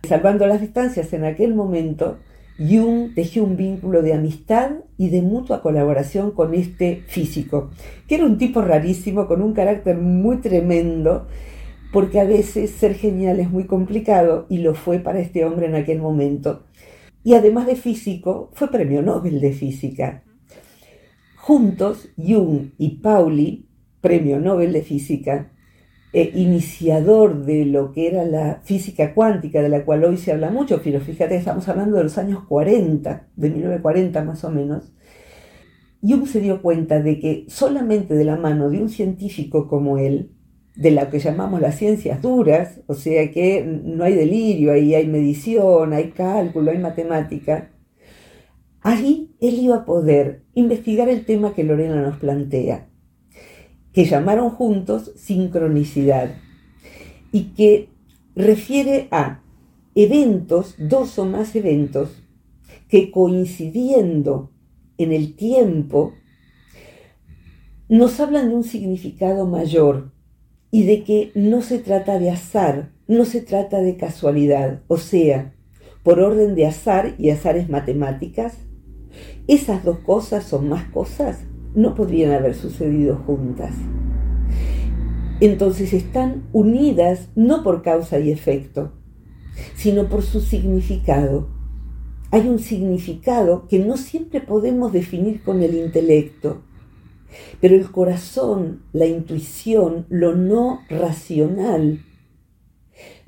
Salvando 0.06 0.46
las 0.46 0.60
distancias 0.60 1.12
en 1.12 1.24
aquel 1.24 1.54
momento, 1.54 2.18
Jung 2.58 3.14
tejió 3.14 3.44
un 3.44 3.56
vínculo 3.56 4.02
de 4.02 4.14
amistad 4.14 4.70
y 4.96 5.10
de 5.10 5.20
mutua 5.20 5.62
colaboración 5.62 6.30
con 6.30 6.54
este 6.54 7.02
físico, 7.06 7.70
que 8.08 8.14
era 8.14 8.24
un 8.24 8.38
tipo 8.38 8.62
rarísimo, 8.62 9.26
con 9.26 9.42
un 9.42 9.52
carácter 9.52 9.98
muy 9.98 10.38
tremendo, 10.38 11.26
porque 11.92 12.20
a 12.20 12.24
veces 12.24 12.70
ser 12.70 12.94
genial 12.94 13.40
es 13.40 13.50
muy 13.50 13.64
complicado 13.64 14.46
y 14.48 14.58
lo 14.58 14.74
fue 14.74 14.98
para 14.98 15.20
este 15.20 15.44
hombre 15.44 15.66
en 15.66 15.74
aquel 15.74 15.98
momento. 16.00 16.64
Y 17.22 17.34
además 17.34 17.66
de 17.66 17.76
físico, 17.76 18.50
fue 18.54 18.70
premio 18.70 19.02
Nobel 19.02 19.40
de 19.40 19.52
Física. 19.52 20.22
Juntos, 21.36 22.08
Jung 22.16 22.70
y 22.78 22.98
Pauli, 22.98 23.66
premio 24.00 24.38
Nobel 24.40 24.72
de 24.72 24.82
Física, 24.82 25.52
eh, 26.12 26.32
iniciador 26.34 27.44
de 27.44 27.66
lo 27.66 27.92
que 27.92 28.08
era 28.08 28.24
la 28.24 28.60
física 28.64 29.14
cuántica, 29.14 29.62
de 29.62 29.68
la 29.68 29.84
cual 29.84 30.04
hoy 30.04 30.16
se 30.16 30.32
habla 30.32 30.50
mucho, 30.50 30.80
pero 30.82 31.00
fíjate, 31.00 31.36
estamos 31.36 31.68
hablando 31.68 31.96
de 31.96 32.04
los 32.04 32.18
años 32.18 32.44
40, 32.48 33.28
de 33.36 33.50
1940 33.50 34.24
más 34.24 34.44
o 34.44 34.50
menos, 34.50 34.92
Jung 36.02 36.26
se 36.26 36.40
dio 36.40 36.62
cuenta 36.62 37.00
de 37.02 37.18
que 37.18 37.44
solamente 37.48 38.14
de 38.14 38.24
la 38.24 38.36
mano 38.36 38.70
de 38.70 38.80
un 38.80 38.88
científico 38.88 39.66
como 39.68 39.98
él, 39.98 40.32
de 40.76 40.90
lo 40.90 41.08
que 41.10 41.18
llamamos 41.18 41.60
las 41.60 41.76
ciencias 41.76 42.22
duras, 42.22 42.80
o 42.86 42.94
sea 42.94 43.30
que 43.30 43.64
no 43.64 44.04
hay 44.04 44.14
delirio, 44.14 44.72
ahí 44.72 44.94
hay 44.94 45.06
medición, 45.06 45.92
hay 45.92 46.10
cálculo, 46.10 46.70
hay 46.70 46.78
matemática, 46.78 47.70
ahí 48.82 49.34
él 49.40 49.54
iba 49.54 49.76
a 49.76 49.84
poder 49.84 50.44
investigar 50.54 51.08
el 51.08 51.24
tema 51.24 51.54
que 51.54 51.64
Lorena 51.64 52.00
nos 52.02 52.18
plantea, 52.18 52.88
que 53.96 54.04
llamaron 54.04 54.50
juntos 54.50 55.10
sincronicidad 55.16 56.34
y 57.32 57.54
que 57.54 57.88
refiere 58.34 59.08
a 59.10 59.40
eventos, 59.94 60.74
dos 60.78 61.18
o 61.18 61.24
más 61.24 61.56
eventos, 61.56 62.22
que 62.90 63.10
coincidiendo 63.10 64.52
en 64.98 65.14
el 65.14 65.34
tiempo, 65.34 66.12
nos 67.88 68.20
hablan 68.20 68.50
de 68.50 68.56
un 68.56 68.64
significado 68.64 69.46
mayor 69.46 70.12
y 70.70 70.82
de 70.82 71.02
que 71.02 71.32
no 71.34 71.62
se 71.62 71.78
trata 71.78 72.18
de 72.18 72.28
azar, 72.28 72.92
no 73.08 73.24
se 73.24 73.40
trata 73.40 73.80
de 73.80 73.96
casualidad, 73.96 74.82
o 74.88 74.98
sea, 74.98 75.54
por 76.02 76.20
orden 76.20 76.54
de 76.54 76.66
azar 76.66 77.14
y 77.16 77.30
azares 77.30 77.70
matemáticas, 77.70 78.58
esas 79.48 79.82
dos 79.84 80.00
cosas 80.00 80.44
son 80.44 80.68
más 80.68 80.84
cosas 80.90 81.46
no 81.76 81.94
podrían 81.94 82.32
haber 82.32 82.54
sucedido 82.54 83.16
juntas. 83.26 83.74
Entonces 85.40 85.92
están 85.92 86.44
unidas 86.52 87.28
no 87.36 87.62
por 87.62 87.82
causa 87.82 88.18
y 88.18 88.30
efecto, 88.30 88.92
sino 89.76 90.08
por 90.08 90.22
su 90.22 90.40
significado. 90.40 91.48
Hay 92.30 92.48
un 92.48 92.58
significado 92.58 93.68
que 93.68 93.78
no 93.78 93.98
siempre 93.98 94.40
podemos 94.40 94.92
definir 94.92 95.42
con 95.42 95.62
el 95.62 95.74
intelecto, 95.74 96.62
pero 97.60 97.76
el 97.76 97.90
corazón, 97.90 98.82
la 98.92 99.04
intuición, 99.04 100.06
lo 100.08 100.34
no 100.34 100.80
racional, 100.88 102.00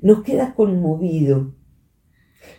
nos 0.01 0.23
queda 0.23 0.55
conmovido 0.55 1.53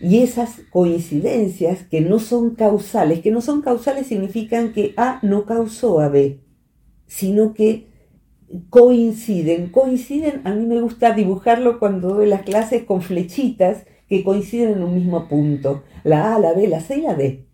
y 0.00 0.22
esas 0.22 0.60
coincidencias 0.70 1.82
que 1.82 2.00
no 2.00 2.18
son 2.18 2.54
causales, 2.54 3.20
que 3.20 3.30
no 3.30 3.42
son 3.42 3.60
causales 3.60 4.06
significan 4.06 4.72
que 4.72 4.94
A 4.96 5.20
no 5.22 5.44
causó 5.44 6.00
a 6.00 6.08
B, 6.08 6.40
sino 7.06 7.52
que 7.52 7.88
coinciden. 8.70 9.68
Coinciden, 9.68 10.40
a 10.44 10.54
mí 10.54 10.64
me 10.66 10.80
gusta 10.80 11.12
dibujarlo 11.12 11.78
cuando 11.78 12.14
doy 12.14 12.26
las 12.26 12.42
clases 12.42 12.84
con 12.84 13.02
flechitas 13.02 13.84
que 14.08 14.24
coinciden 14.24 14.72
en 14.72 14.82
un 14.82 14.94
mismo 14.94 15.28
punto. 15.28 15.84
La 16.02 16.34
A, 16.34 16.38
la 16.38 16.54
B, 16.54 16.66
la 16.66 16.80
C 16.80 16.98
y 16.98 17.02
la 17.02 17.14
D. 17.14 17.46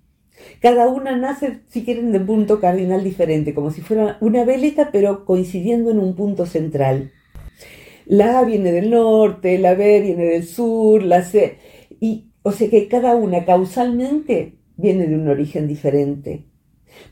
Cada 0.61 0.89
una 0.89 1.17
nace, 1.17 1.61
si 1.69 1.85
quieren, 1.85 2.13
de 2.13 2.19
un 2.19 2.27
punto 2.27 2.61
cardinal 2.61 3.03
diferente, 3.03 3.55
como 3.55 3.71
si 3.71 3.81
fuera 3.81 4.19
una 4.21 4.45
veleta, 4.45 4.91
pero 4.93 5.25
coincidiendo 5.25 5.91
en 5.91 5.99
un 5.99 6.15
punto 6.15 6.47
central. 6.47 7.13
La 8.07 8.39
A 8.39 8.45
viene 8.45 8.71
del 8.71 8.91
norte, 8.91 9.59
la 9.59 9.75
B 9.75 10.01
viene 10.01 10.25
del 10.25 10.45
sur, 10.45 11.03
la 11.03 11.23
C. 11.23 11.59
o 12.47 12.53
sea 12.53 12.71
que 12.71 12.87
cada 12.87 13.17
una 13.17 13.45
causalmente 13.45 14.55
viene 14.77 15.09
de 15.09 15.17
un 15.17 15.27
origen 15.27 15.67
diferente, 15.67 16.45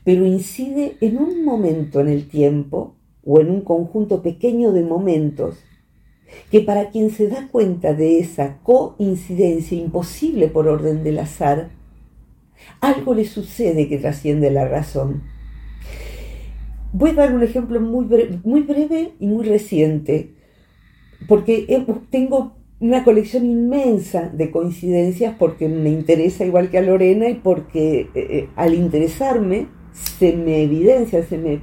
pero 0.05 0.25
incide 0.25 0.95
en 1.01 1.17
un 1.17 1.43
momento 1.43 1.99
en 1.99 2.07
el 2.07 2.29
tiempo 2.29 2.95
o 3.21 3.41
en 3.41 3.49
un 3.49 3.59
conjunto 3.59 4.21
pequeño 4.21 4.71
de 4.71 4.83
momentos 4.83 5.57
que 6.51 6.61
para 6.61 6.89
quien 6.89 7.09
se 7.09 7.27
da 7.27 7.49
cuenta 7.49 7.93
de 7.93 8.19
esa 8.19 8.59
coincidencia 8.63 9.77
imposible 9.77 10.47
por 10.47 10.69
orden 10.69 11.03
del 11.03 11.19
azar, 11.19 11.69
algo 12.79 13.13
le 13.13 13.25
sucede 13.25 13.89
que 13.89 13.97
trasciende 13.97 14.49
la 14.51 14.65
razón. 14.69 15.23
Voy 16.93 17.09
a 17.09 17.15
dar 17.15 17.35
un 17.35 17.43
ejemplo 17.43 17.81
muy 17.81 18.05
breve, 18.05 18.39
muy 18.45 18.61
breve 18.61 19.11
y 19.19 19.27
muy 19.27 19.43
reciente, 19.43 20.33
porque 21.27 21.67
tengo 22.09 22.55
una 22.87 23.03
colección 23.03 23.45
inmensa 23.45 24.29
de 24.29 24.51
coincidencias 24.51 25.35
porque 25.37 25.67
me 25.67 25.89
interesa 25.89 26.45
igual 26.45 26.69
que 26.69 26.77
a 26.77 26.81
Lorena 26.81 27.29
y 27.29 27.35
porque 27.35 28.01
eh, 28.01 28.09
eh, 28.15 28.49
al 28.55 28.73
interesarme 28.73 29.67
se 29.91 30.35
me 30.35 30.61
evidencia, 30.63 31.23
se 31.25 31.37
me, 31.37 31.61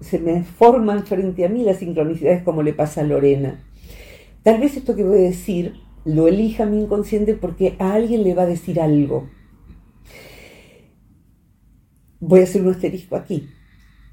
se 0.00 0.18
me 0.18 0.42
forman 0.44 1.06
frente 1.06 1.44
a 1.44 1.48
mí 1.48 1.64
las 1.64 1.78
sincronicidades 1.78 2.42
como 2.42 2.62
le 2.62 2.72
pasa 2.72 3.00
a 3.00 3.04
Lorena. 3.04 3.64
Tal 4.42 4.60
vez 4.60 4.76
esto 4.76 4.94
que 4.94 5.04
voy 5.04 5.18
a 5.18 5.22
decir 5.22 5.74
lo 6.04 6.28
elija 6.28 6.66
mi 6.66 6.80
inconsciente 6.80 7.34
porque 7.34 7.76
a 7.78 7.94
alguien 7.94 8.22
le 8.22 8.34
va 8.34 8.42
a 8.42 8.46
decir 8.46 8.80
algo. 8.80 9.28
Voy 12.20 12.40
a 12.40 12.44
hacer 12.44 12.62
un 12.62 12.70
asterisco 12.70 13.16
aquí. 13.16 13.48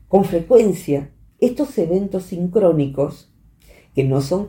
Con 0.07 0.25
frecuencia, 0.25 1.12
estos 1.39 1.77
eventos 1.77 2.24
sincrónicos, 2.24 3.34
que 3.95 4.03
no 4.03 4.19
son 4.19 4.47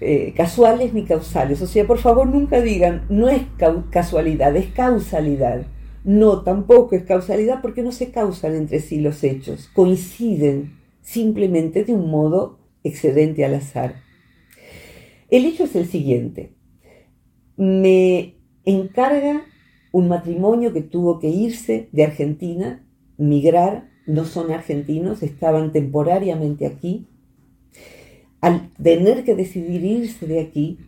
eh, 0.00 0.32
casuales 0.34 0.94
ni 0.94 1.04
causales, 1.04 1.60
o 1.60 1.66
sea, 1.66 1.86
por 1.86 1.98
favor 1.98 2.26
nunca 2.26 2.62
digan, 2.62 3.04
no 3.10 3.28
es 3.28 3.42
casualidad, 3.90 4.56
es 4.56 4.68
causalidad. 4.68 5.66
No, 6.04 6.42
tampoco 6.42 6.96
es 6.96 7.02
causalidad 7.02 7.60
porque 7.60 7.82
no 7.82 7.92
se 7.92 8.10
causan 8.10 8.54
entre 8.54 8.80
sí 8.80 9.00
los 9.00 9.22
hechos, 9.22 9.68
coinciden 9.74 10.78
simplemente 11.02 11.84
de 11.84 11.92
un 11.92 12.10
modo 12.10 12.58
excedente 12.84 13.44
al 13.44 13.54
azar. 13.54 13.96
El 15.28 15.44
hecho 15.44 15.64
es 15.64 15.76
el 15.76 15.86
siguiente. 15.86 16.54
Me 17.56 18.36
encarga 18.64 19.42
un 19.92 20.08
matrimonio 20.08 20.72
que 20.72 20.80
tuvo 20.80 21.18
que 21.18 21.28
irse 21.28 21.90
de 21.92 22.04
Argentina, 22.04 22.86
migrar, 23.18 23.90
no 24.06 24.24
son 24.24 24.50
argentinos, 24.52 25.22
estaban 25.22 25.72
temporariamente 25.72 26.66
aquí. 26.66 27.06
Al 28.40 28.70
tener 28.82 29.24
que 29.24 29.34
decidir 29.34 29.84
irse 29.84 30.26
de 30.26 30.40
aquí, 30.40 30.78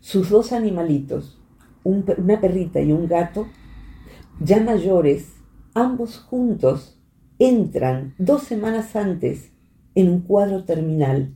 sus 0.00 0.30
dos 0.30 0.52
animalitos, 0.52 1.38
una 1.84 2.40
perrita 2.40 2.80
y 2.80 2.92
un 2.92 3.06
gato, 3.06 3.48
ya 4.40 4.62
mayores, 4.62 5.32
ambos 5.74 6.18
juntos, 6.18 7.00
entran 7.38 8.14
dos 8.18 8.44
semanas 8.44 8.96
antes 8.96 9.52
en 9.94 10.10
un 10.10 10.20
cuadro 10.20 10.64
terminal. 10.64 11.34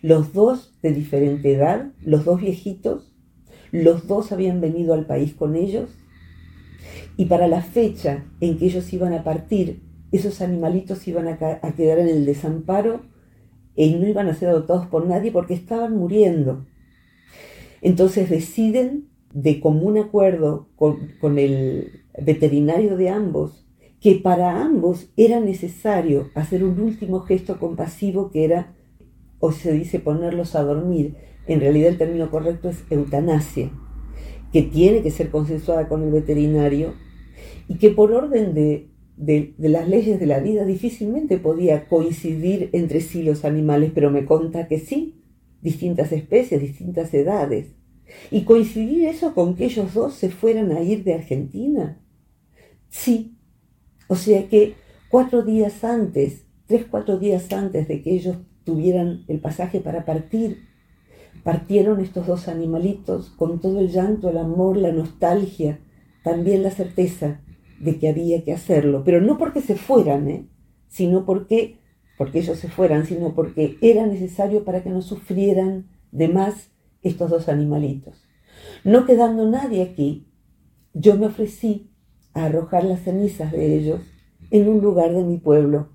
Los 0.00 0.32
dos 0.32 0.74
de 0.82 0.92
diferente 0.92 1.54
edad, 1.54 1.92
los 2.00 2.24
dos 2.24 2.40
viejitos, 2.40 3.14
los 3.70 4.06
dos 4.06 4.32
habían 4.32 4.60
venido 4.60 4.94
al 4.94 5.06
país 5.06 5.34
con 5.34 5.56
ellos 5.56 5.90
y 7.16 7.26
para 7.26 7.46
la 7.48 7.62
fecha 7.62 8.24
en 8.40 8.58
que 8.58 8.66
ellos 8.66 8.92
iban 8.92 9.12
a 9.12 9.24
partir, 9.24 9.82
esos 10.10 10.40
animalitos 10.40 11.06
iban 11.08 11.28
a, 11.28 11.36
quedar 11.74 11.98
en 11.98 12.08
el 12.08 12.26
desamparo 12.26 13.02
y 13.74 13.94
no 13.94 14.06
iban 14.06 14.28
a 14.28 14.34
ser 14.34 14.50
adoptados 14.50 14.86
por 14.86 15.06
nadie 15.06 15.32
porque 15.32 15.54
estaban 15.54 15.96
muriendo. 15.96 16.66
Entonces 17.80 18.30
deciden 18.30 19.08
de 19.32 19.60
común 19.60 19.98
acuerdo 19.98 20.68
con, 20.76 21.38
el 21.38 22.02
veterinario 22.22 22.96
de 22.96 23.08
ambos 23.08 23.66
que 24.00 24.16
para 24.16 24.60
ambos 24.60 25.10
era 25.16 25.40
necesario 25.40 26.30
hacer 26.34 26.64
un 26.64 26.80
último 26.80 27.20
gesto 27.20 27.58
compasivo 27.58 28.30
que 28.30 28.44
era 28.44 28.74
o 29.38 29.52
se 29.52 29.72
dice 29.72 30.00
ponerlos 30.00 30.54
a 30.54 30.62
dormir, 30.62 31.16
en 31.46 31.60
realidad 31.60 31.88
el 31.88 31.98
término 31.98 32.30
correcto 32.30 32.68
es 32.68 32.84
eutanasia, 32.90 33.70
que 34.52 34.62
tiene 34.62 35.02
que 35.02 35.10
ser 35.10 35.30
consensuada 35.30 35.88
con 35.88 36.02
el 36.02 36.12
veterinario 36.12 36.94
y 37.68 37.78
que 37.78 37.90
por 37.90 38.12
orden 38.12 38.54
de, 38.54 38.91
de, 39.22 39.54
las 39.58 39.88
leyes 39.88 40.18
de 40.18 40.26
la 40.26 40.40
vida 40.40 40.64
difícilmente 40.64 41.38
podía 41.38 41.86
coincidir 41.86 42.70
entre 42.72 43.00
sí 43.00 43.22
los 43.22 43.44
animales, 43.44 43.92
pero 43.94 44.10
me 44.10 44.24
conta 44.24 44.66
que 44.66 44.80
sí, 44.80 45.22
distintas 45.60 46.10
especies, 46.10 46.60
distintas 46.60 47.14
edades. 47.14 47.68
Y 48.30 48.42
coincidir 48.42 49.06
eso 49.06 49.32
con 49.32 49.54
que 49.54 49.66
ellos 49.66 49.94
dos 49.94 50.14
se 50.14 50.28
fueran 50.28 50.72
a 50.72 50.82
ir 50.82 51.04
de 51.04 51.14
Argentina. 51.14 52.00
Sí. 52.88 53.38
O 54.08 54.16
sea 54.16 54.48
que 54.48 54.74
cuatro 55.08 55.42
días 55.42 55.84
antes, 55.84 56.44
tres, 56.66 56.84
cuatro 56.90 57.18
días 57.18 57.50
antes 57.52 57.86
de 57.86 58.02
que 58.02 58.14
ellos 58.14 58.38
tuvieran 58.64 59.24
el 59.28 59.38
pasaje 59.38 59.80
para 59.80 60.04
partir, 60.04 60.64
partieron 61.44 62.00
estos 62.00 62.26
dos 62.26 62.48
animalitos 62.48 63.30
con 63.30 63.60
todo 63.60 63.78
el 63.78 63.88
llanto, 63.88 64.30
el 64.30 64.38
amor, 64.38 64.76
la 64.76 64.92
nostalgia, 64.92 65.78
también 66.24 66.62
la 66.64 66.70
certeza 66.70 67.40
de 67.82 67.98
que 67.98 68.08
había 68.08 68.44
que 68.44 68.52
hacerlo, 68.52 69.02
pero 69.04 69.20
no 69.20 69.36
porque 69.36 69.60
se 69.60 69.74
fueran, 69.74 70.28
¿eh? 70.28 70.46
sino 70.88 71.26
porque, 71.26 71.80
porque 72.16 72.38
ellos 72.38 72.58
se 72.58 72.68
fueran, 72.68 73.06
sino 73.06 73.34
porque 73.34 73.76
era 73.80 74.06
necesario 74.06 74.64
para 74.64 74.82
que 74.82 74.90
no 74.90 75.02
sufrieran 75.02 75.88
de 76.12 76.28
más 76.28 76.70
estos 77.02 77.30
dos 77.30 77.48
animalitos. 77.48 78.22
No 78.84 79.04
quedando 79.04 79.50
nadie 79.50 79.82
aquí, 79.82 80.28
yo 80.94 81.16
me 81.16 81.26
ofrecí 81.26 81.90
a 82.34 82.44
arrojar 82.44 82.84
las 82.84 83.00
cenizas 83.00 83.50
de 83.50 83.76
ellos 83.76 84.00
en 84.50 84.68
un 84.68 84.80
lugar 84.80 85.12
de 85.12 85.24
mi 85.24 85.38
pueblo, 85.38 85.88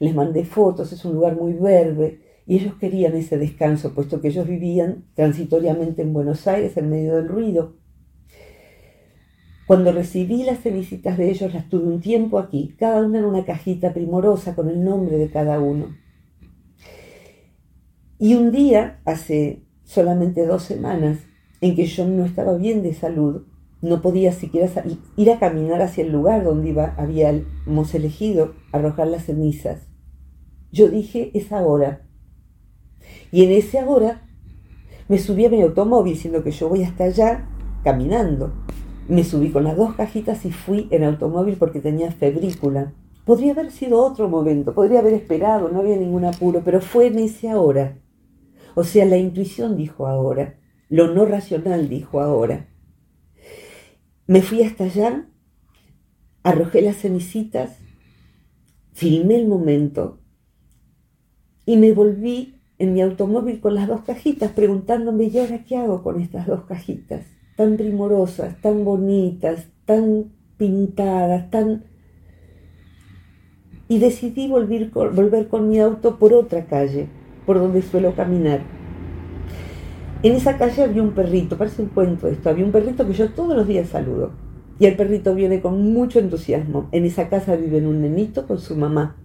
les 0.00 0.14
mandé 0.14 0.44
fotos, 0.44 0.92
es 0.92 1.04
un 1.04 1.14
lugar 1.14 1.36
muy 1.36 1.52
verde, 1.52 2.20
y 2.46 2.56
ellos 2.56 2.74
querían 2.74 3.14
ese 3.16 3.36
descanso, 3.36 3.94
puesto 3.94 4.20
que 4.20 4.28
ellos 4.28 4.46
vivían 4.46 5.04
transitoriamente 5.14 6.02
en 6.02 6.12
Buenos 6.12 6.46
Aires 6.46 6.76
en 6.76 6.90
medio 6.90 7.16
del 7.16 7.28
ruido. 7.28 7.74
Cuando 9.66 9.92
recibí 9.92 10.42
las 10.42 10.62
visitas 10.62 11.16
de 11.16 11.30
ellos, 11.30 11.54
las 11.54 11.68
tuve 11.68 11.84
un 11.84 12.00
tiempo 12.00 12.38
aquí, 12.38 12.74
cada 12.78 13.02
una 13.02 13.18
en 13.18 13.24
una 13.24 13.44
cajita 13.44 13.94
primorosa 13.94 14.54
con 14.54 14.68
el 14.68 14.84
nombre 14.84 15.16
de 15.16 15.30
cada 15.30 15.58
uno. 15.58 15.96
Y 18.18 18.34
un 18.34 18.52
día, 18.52 19.00
hace 19.04 19.62
solamente 19.84 20.46
dos 20.46 20.62
semanas, 20.62 21.18
en 21.60 21.74
que 21.74 21.86
yo 21.86 22.06
no 22.06 22.24
estaba 22.24 22.56
bien 22.56 22.82
de 22.82 22.92
salud, 22.92 23.46
no 23.80 24.02
podía 24.02 24.32
siquiera 24.32 24.70
ir 25.16 25.30
a 25.30 25.38
caminar 25.38 25.82
hacia 25.82 26.04
el 26.04 26.12
lugar 26.12 26.44
donde 26.44 26.70
iba, 26.70 26.94
habíamos 26.96 27.94
elegido 27.94 28.54
arrojar 28.72 29.08
las 29.08 29.24
cenizas. 29.24 29.88
Yo 30.72 30.88
dije, 30.88 31.30
es 31.34 31.52
ahora. 31.52 32.06
Y 33.30 33.44
en 33.44 33.52
ese 33.52 33.78
ahora 33.78 34.26
me 35.08 35.18
subí 35.18 35.44
a 35.46 35.50
mi 35.50 35.62
automóvil, 35.62 36.16
siendo 36.16 36.42
que 36.42 36.50
yo 36.50 36.68
voy 36.68 36.82
hasta 36.82 37.04
allá 37.04 37.48
caminando. 37.82 38.52
Me 39.06 39.22
subí 39.22 39.50
con 39.50 39.64
las 39.64 39.76
dos 39.76 39.94
cajitas 39.94 40.46
y 40.46 40.50
fui 40.50 40.88
en 40.90 41.04
automóvil 41.04 41.56
porque 41.56 41.80
tenía 41.80 42.10
febrícula. 42.10 42.94
Podría 43.26 43.52
haber 43.52 43.70
sido 43.70 44.02
otro 44.02 44.28
momento, 44.28 44.74
podría 44.74 45.00
haber 45.00 45.12
esperado, 45.12 45.68
no 45.68 45.80
había 45.80 45.96
ningún 45.96 46.24
apuro, 46.24 46.62
pero 46.64 46.80
fue 46.80 47.08
en 47.08 47.18
ese 47.18 47.50
ahora. 47.50 47.98
O 48.74 48.82
sea, 48.82 49.04
la 49.04 49.18
intuición 49.18 49.76
dijo 49.76 50.06
ahora, 50.06 50.58
lo 50.88 51.12
no 51.12 51.26
racional 51.26 51.88
dijo 51.88 52.20
ahora. 52.20 52.68
Me 54.26 54.40
fui 54.40 54.62
hasta 54.62 54.84
allá, 54.84 55.26
arrojé 56.42 56.80
las 56.80 56.96
cenicitas, 56.96 57.78
filmé 58.92 59.36
el 59.36 59.48
momento, 59.48 60.20
y 61.66 61.76
me 61.76 61.92
volví 61.92 62.54
en 62.78 62.94
mi 62.94 63.02
automóvil 63.02 63.60
con 63.60 63.74
las 63.74 63.86
dos 63.86 64.02
cajitas 64.02 64.50
preguntándome, 64.52 65.24
¿y 65.24 65.38
ahora 65.38 65.64
qué 65.64 65.76
hago 65.76 66.02
con 66.02 66.20
estas 66.20 66.46
dos 66.46 66.64
cajitas? 66.64 67.33
Tan 67.56 67.76
primorosas, 67.76 68.60
tan 68.60 68.84
bonitas, 68.84 69.68
tan 69.84 70.32
pintadas, 70.56 71.50
tan... 71.50 71.84
Y 73.88 73.98
decidí 73.98 74.48
volver 74.48 74.90
con, 74.90 75.14
volver 75.14 75.48
con 75.48 75.68
mi 75.68 75.78
auto 75.78 76.18
por 76.18 76.32
otra 76.32 76.66
calle, 76.66 77.08
por 77.46 77.58
donde 77.58 77.82
suelo 77.82 78.14
caminar. 78.14 78.60
En 80.22 80.32
esa 80.32 80.56
calle 80.56 80.82
había 80.82 81.02
un 81.02 81.12
perrito, 81.12 81.58
parece 81.58 81.82
un 81.82 81.88
cuento 81.88 82.28
esto, 82.28 82.48
había 82.48 82.64
un 82.64 82.72
perrito 82.72 83.06
que 83.06 83.12
yo 83.12 83.30
todos 83.30 83.54
los 83.54 83.68
días 83.68 83.88
saludo. 83.88 84.32
Y 84.78 84.86
el 84.86 84.96
perrito 84.96 85.34
viene 85.34 85.60
con 85.60 85.92
mucho 85.92 86.18
entusiasmo. 86.18 86.88
En 86.92 87.04
esa 87.04 87.28
casa 87.28 87.56
vive 87.56 87.86
un 87.86 88.00
nenito 88.00 88.46
con 88.46 88.58
su 88.58 88.74
mamá 88.74 89.16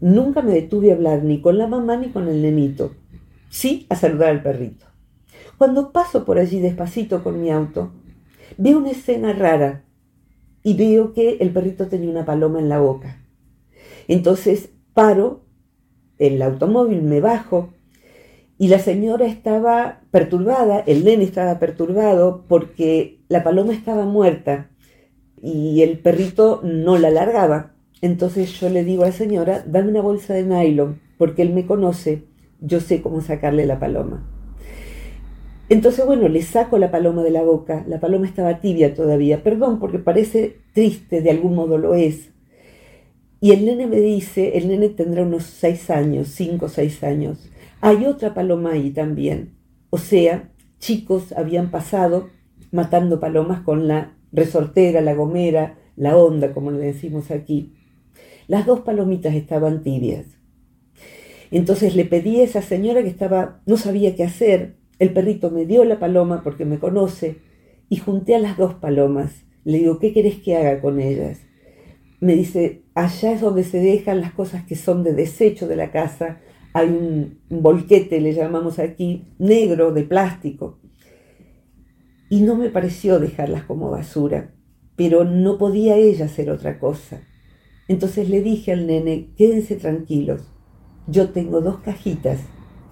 nunca 0.00 0.42
me 0.42 0.52
detuve 0.52 0.90
a 0.90 0.94
hablar 0.94 1.22
ni 1.22 1.40
con 1.40 1.58
la 1.58 1.66
mamá 1.66 1.96
ni 1.96 2.08
con 2.08 2.28
el 2.28 2.42
nenito. 2.42 2.94
Sí, 3.48 3.86
a 3.88 3.96
saludar 3.96 4.30
al 4.30 4.42
perrito. 4.42 4.86
Cuando 5.58 5.92
paso 5.92 6.24
por 6.24 6.38
allí 6.38 6.60
despacito 6.60 7.24
con 7.24 7.40
mi 7.40 7.50
auto, 7.50 7.92
veo 8.58 8.78
una 8.78 8.90
escena 8.90 9.32
rara 9.32 9.84
y 10.62 10.74
veo 10.74 11.12
que 11.12 11.38
el 11.40 11.50
perrito 11.50 11.86
tenía 11.86 12.10
una 12.10 12.24
paloma 12.24 12.58
en 12.58 12.68
la 12.68 12.78
boca. 12.78 13.22
Entonces 14.08 14.70
paro 14.92 15.44
el 16.18 16.42
automóvil, 16.42 17.02
me 17.02 17.20
bajo 17.20 17.72
y 18.58 18.68
la 18.68 18.78
señora 18.78 19.26
estaba 19.26 20.00
perturbada, 20.10 20.80
el 20.80 21.04
nene 21.04 21.24
estaba 21.24 21.58
perturbado 21.58 22.44
porque 22.48 23.20
la 23.28 23.42
paloma 23.42 23.72
estaba 23.72 24.04
muerta 24.04 24.70
y 25.42 25.82
el 25.82 25.98
perrito 25.98 26.60
no 26.64 26.98
la 26.98 27.10
largaba. 27.10 27.74
Entonces 28.02 28.60
yo 28.60 28.68
le 28.68 28.84
digo 28.84 29.04
a 29.04 29.06
la 29.06 29.12
señora, 29.12 29.64
dame 29.66 29.90
una 29.90 30.02
bolsa 30.02 30.34
de 30.34 30.44
nylon, 30.44 31.00
porque 31.18 31.42
él 31.42 31.52
me 31.52 31.66
conoce, 31.66 32.24
yo 32.60 32.80
sé 32.80 33.00
cómo 33.00 33.20
sacarle 33.20 33.66
la 33.66 33.78
paloma. 33.78 34.35
Entonces, 35.68 36.06
bueno, 36.06 36.28
le 36.28 36.42
saco 36.42 36.78
la 36.78 36.90
paloma 36.90 37.22
de 37.22 37.30
la 37.30 37.42
boca, 37.42 37.84
la 37.88 37.98
paloma 37.98 38.26
estaba 38.26 38.60
tibia 38.60 38.94
todavía, 38.94 39.42
perdón, 39.42 39.80
porque 39.80 39.98
parece 39.98 40.58
triste, 40.72 41.22
de 41.22 41.30
algún 41.30 41.56
modo 41.56 41.76
lo 41.76 41.94
es. 41.94 42.30
Y 43.40 43.50
el 43.50 43.66
nene 43.66 43.86
me 43.86 44.00
dice, 44.00 44.56
el 44.56 44.68
nene 44.68 44.88
tendrá 44.90 45.22
unos 45.22 45.44
seis 45.44 45.90
años, 45.90 46.28
cinco 46.28 46.66
o 46.66 46.68
seis 46.68 47.02
años, 47.02 47.50
hay 47.80 48.06
otra 48.06 48.32
paloma 48.32 48.72
ahí 48.72 48.90
también. 48.90 49.56
O 49.90 49.98
sea, 49.98 50.50
chicos 50.78 51.32
habían 51.32 51.70
pasado 51.70 52.30
matando 52.70 53.20
palomas 53.20 53.62
con 53.62 53.88
la 53.88 54.16
resortera, 54.32 55.00
la 55.00 55.14
gomera, 55.14 55.78
la 55.96 56.16
onda, 56.16 56.52
como 56.52 56.70
le 56.70 56.78
decimos 56.78 57.30
aquí. 57.30 57.74
Las 58.48 58.66
dos 58.66 58.80
palomitas 58.80 59.34
estaban 59.34 59.82
tibias. 59.82 60.26
Entonces 61.50 61.94
le 61.96 62.04
pedí 62.04 62.40
a 62.40 62.44
esa 62.44 62.62
señora 62.62 63.02
que 63.02 63.08
estaba, 63.08 63.60
no 63.66 63.76
sabía 63.76 64.14
qué 64.14 64.24
hacer. 64.24 64.76
El 64.98 65.12
perrito 65.12 65.50
me 65.50 65.66
dio 65.66 65.84
la 65.84 65.98
paloma 65.98 66.42
porque 66.42 66.64
me 66.64 66.78
conoce 66.78 67.38
y 67.88 67.96
junté 67.96 68.34
a 68.34 68.38
las 68.38 68.56
dos 68.56 68.74
palomas. 68.74 69.44
Le 69.64 69.78
digo, 69.78 69.98
¿qué 69.98 70.12
querés 70.12 70.36
que 70.36 70.56
haga 70.56 70.80
con 70.80 71.00
ellas? 71.00 71.40
Me 72.20 72.34
dice, 72.34 72.82
allá 72.94 73.32
es 73.32 73.40
donde 73.40 73.64
se 73.64 73.78
dejan 73.78 74.20
las 74.20 74.32
cosas 74.32 74.64
que 74.64 74.76
son 74.76 75.04
de 75.04 75.12
desecho 75.12 75.68
de 75.68 75.76
la 75.76 75.90
casa, 75.90 76.40
hay 76.72 76.88
un, 76.88 77.38
bolquete, 77.48 78.20
le 78.20 78.32
llamamos 78.32 78.78
aquí, 78.78 79.24
negro 79.38 79.92
de 79.92 80.02
plástico. 80.02 80.78
Y 82.28 82.40
no 82.40 82.56
me 82.56 82.70
pareció 82.70 83.18
dejarlas 83.18 83.64
como 83.64 83.90
basura, 83.90 84.54
pero 84.96 85.24
no 85.24 85.58
podía 85.58 85.96
ella 85.96 86.24
hacer 86.24 86.50
otra 86.50 86.78
cosa. 86.78 87.22
Entonces 87.88 88.28
le 88.28 88.40
dije 88.40 88.72
al 88.72 88.86
nene, 88.86 89.30
quédense 89.36 89.76
tranquilos, 89.76 90.52
yo 91.06 91.30
tengo 91.30 91.60
dos 91.60 91.78
cajitas, 91.78 92.40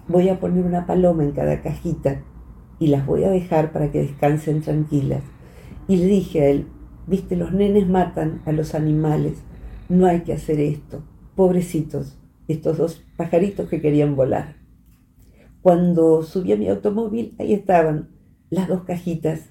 voy 0.07 0.29
a 0.29 0.39
poner 0.39 0.65
una 0.65 0.85
paloma 0.85 1.23
en 1.23 1.31
cada 1.31 1.61
cajita 1.61 2.23
y 2.79 2.87
las 2.87 3.05
voy 3.05 3.23
a 3.23 3.29
dejar 3.29 3.71
para 3.71 3.91
que 3.91 4.01
descansen 4.01 4.61
tranquilas. 4.61 5.23
Y 5.87 5.97
le 5.97 6.05
dije 6.05 6.41
a 6.41 6.49
él, 6.49 6.67
viste, 7.07 7.35
los 7.35 7.53
nenes 7.53 7.87
matan 7.87 8.41
a 8.45 8.51
los 8.51 8.75
animales, 8.75 9.43
no 9.89 10.05
hay 10.05 10.21
que 10.21 10.33
hacer 10.33 10.59
esto, 10.59 11.03
pobrecitos, 11.35 12.17
estos 12.47 12.77
dos 12.77 13.03
pajaritos 13.17 13.69
que 13.69 13.81
querían 13.81 14.15
volar. 14.15 14.55
Cuando 15.61 16.23
subí 16.23 16.53
a 16.53 16.57
mi 16.57 16.67
automóvil, 16.69 17.35
ahí 17.39 17.53
estaban 17.53 18.09
las 18.49 18.67
dos 18.67 18.83
cajitas. 18.83 19.49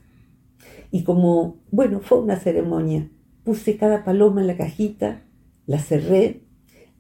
Y 0.90 1.02
como, 1.02 1.58
bueno, 1.70 2.00
fue 2.00 2.20
una 2.20 2.37
ceremonia, 2.37 3.11
puse 3.42 3.76
cada 3.76 4.04
paloma 4.04 4.40
en 4.40 4.46
la 4.46 4.56
cajita, 4.56 5.23
la 5.66 5.78
cerré, 5.78 6.42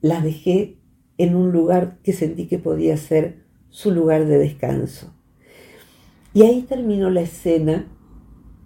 la 0.00 0.20
dejé 0.20 0.78
en 1.16 1.36
un 1.36 1.52
lugar 1.52 1.98
que 2.02 2.12
sentí 2.12 2.46
que 2.46 2.58
podía 2.58 2.96
ser 2.96 3.43
su 3.74 3.90
lugar 3.90 4.24
de 4.26 4.38
descanso. 4.38 5.12
Y 6.32 6.44
ahí 6.44 6.62
terminó 6.62 7.10
la 7.10 7.22
escena, 7.22 7.88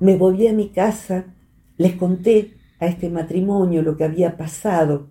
me 0.01 0.17
volví 0.17 0.47
a 0.49 0.53
mi 0.53 0.69
casa, 0.69 1.35
les 1.79 1.95
conté 1.95 2.59
a 2.79 2.87
este 2.89 3.09
matrimonio 3.09 3.81
lo 3.83 3.97
que 3.97 4.05
había 4.05 4.37
pasado 4.37 5.09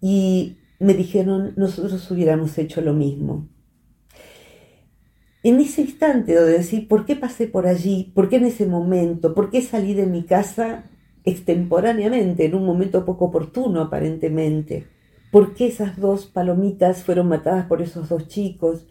y 0.00 0.56
me 0.80 0.92
dijeron, 0.94 1.54
nosotros 1.56 2.10
hubiéramos 2.10 2.58
hecho 2.58 2.80
lo 2.80 2.94
mismo. 2.94 3.48
En 5.44 5.60
ese 5.60 5.82
instante 5.82 6.34
de 6.34 6.44
decir, 6.44 6.88
¿por 6.88 7.06
qué 7.06 7.14
pasé 7.14 7.46
por 7.46 7.68
allí? 7.68 8.10
¿Por 8.12 8.28
qué 8.28 8.36
en 8.36 8.46
ese 8.46 8.66
momento? 8.66 9.34
¿Por 9.34 9.50
qué 9.50 9.62
salí 9.62 9.94
de 9.94 10.06
mi 10.06 10.24
casa 10.24 10.90
extemporáneamente, 11.22 12.46
en 12.46 12.56
un 12.56 12.66
momento 12.66 13.04
poco 13.04 13.26
oportuno 13.26 13.82
aparentemente? 13.82 14.88
¿Por 15.30 15.54
qué 15.54 15.68
esas 15.68 15.96
dos 15.96 16.26
palomitas 16.26 17.04
fueron 17.04 17.28
matadas 17.28 17.66
por 17.66 17.82
esos 17.82 18.08
dos 18.08 18.26
chicos? 18.26 18.86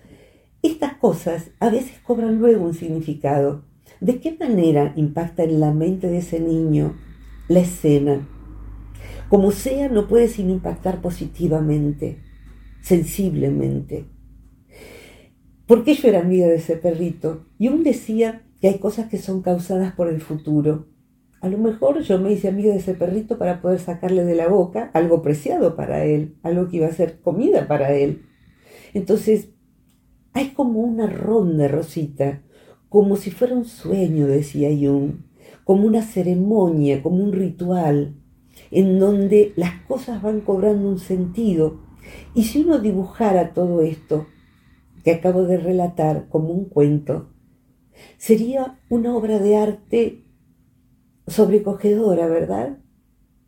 Estas 0.66 0.96
cosas 0.96 1.52
a 1.60 1.70
veces 1.70 2.00
cobran 2.02 2.40
luego 2.40 2.66
un 2.66 2.74
significado. 2.74 3.66
¿De 4.00 4.20
qué 4.20 4.36
manera 4.36 4.94
impacta 4.96 5.44
en 5.44 5.60
la 5.60 5.72
mente 5.72 6.08
de 6.08 6.18
ese 6.18 6.40
niño 6.40 6.98
la 7.48 7.60
escena? 7.60 8.28
Como 9.30 9.52
sea, 9.52 9.90
no 9.90 10.08
puede 10.08 10.28
sin 10.28 10.50
impactar 10.50 11.02
positivamente, 11.02 12.18
sensiblemente. 12.82 14.08
Porque 15.68 15.94
yo 15.94 16.08
era 16.08 16.22
amiga 16.22 16.48
de 16.48 16.56
ese 16.56 16.78
perrito 16.78 17.46
y 17.60 17.68
aún 17.68 17.84
decía 17.84 18.42
que 18.60 18.70
hay 18.70 18.80
cosas 18.80 19.08
que 19.08 19.20
son 19.20 19.44
causadas 19.44 19.94
por 19.94 20.08
el 20.08 20.20
futuro. 20.20 20.88
A 21.42 21.48
lo 21.48 21.60
mejor 21.60 22.02
yo 22.02 22.18
me 22.18 22.32
hice 22.32 22.48
amiga 22.48 22.72
de 22.72 22.80
ese 22.80 22.96
perrito 22.96 23.38
para 23.38 23.62
poder 23.62 23.80
sacarle 23.80 24.26
de 24.26 24.34
la 24.34 24.48
boca 24.48 24.90
algo 24.96 25.22
preciado 25.22 25.76
para 25.76 26.06
él, 26.06 26.38
algo 26.42 26.70
que 26.70 26.78
iba 26.78 26.88
a 26.88 26.92
ser 26.92 27.20
comida 27.20 27.68
para 27.68 27.94
él. 27.94 28.24
Entonces, 28.96 29.50
hay 30.36 30.50
como 30.50 30.82
una 30.82 31.08
ronda, 31.08 31.70
Rosita, 31.70 32.44
como 32.90 33.16
si 33.16 33.32
fuera 33.32 33.56
un 33.56 33.64
sueño, 33.64 34.28
decía 34.28 34.68
Jung, 34.70 35.22
como 35.64 35.88
una 35.88 36.02
ceremonia, 36.02 37.02
como 37.02 37.24
un 37.24 37.32
ritual, 37.32 38.16
en 38.70 39.00
donde 39.00 39.54
las 39.56 39.82
cosas 39.84 40.22
van 40.22 40.42
cobrando 40.42 40.90
un 40.90 41.00
sentido. 41.00 41.80
Y 42.34 42.44
si 42.44 42.64
uno 42.64 42.80
dibujara 42.80 43.54
todo 43.54 43.82
esto 43.82 44.28
que 45.06 45.12
acabo 45.12 45.44
de 45.44 45.56
relatar 45.56 46.28
como 46.28 46.50
un 46.50 46.66
cuento, 46.66 47.30
sería 48.18 48.78
una 48.90 49.16
obra 49.16 49.40
de 49.40 49.56
arte 49.56 50.26
sobrecogedora, 51.28 52.28
¿verdad? 52.28 52.80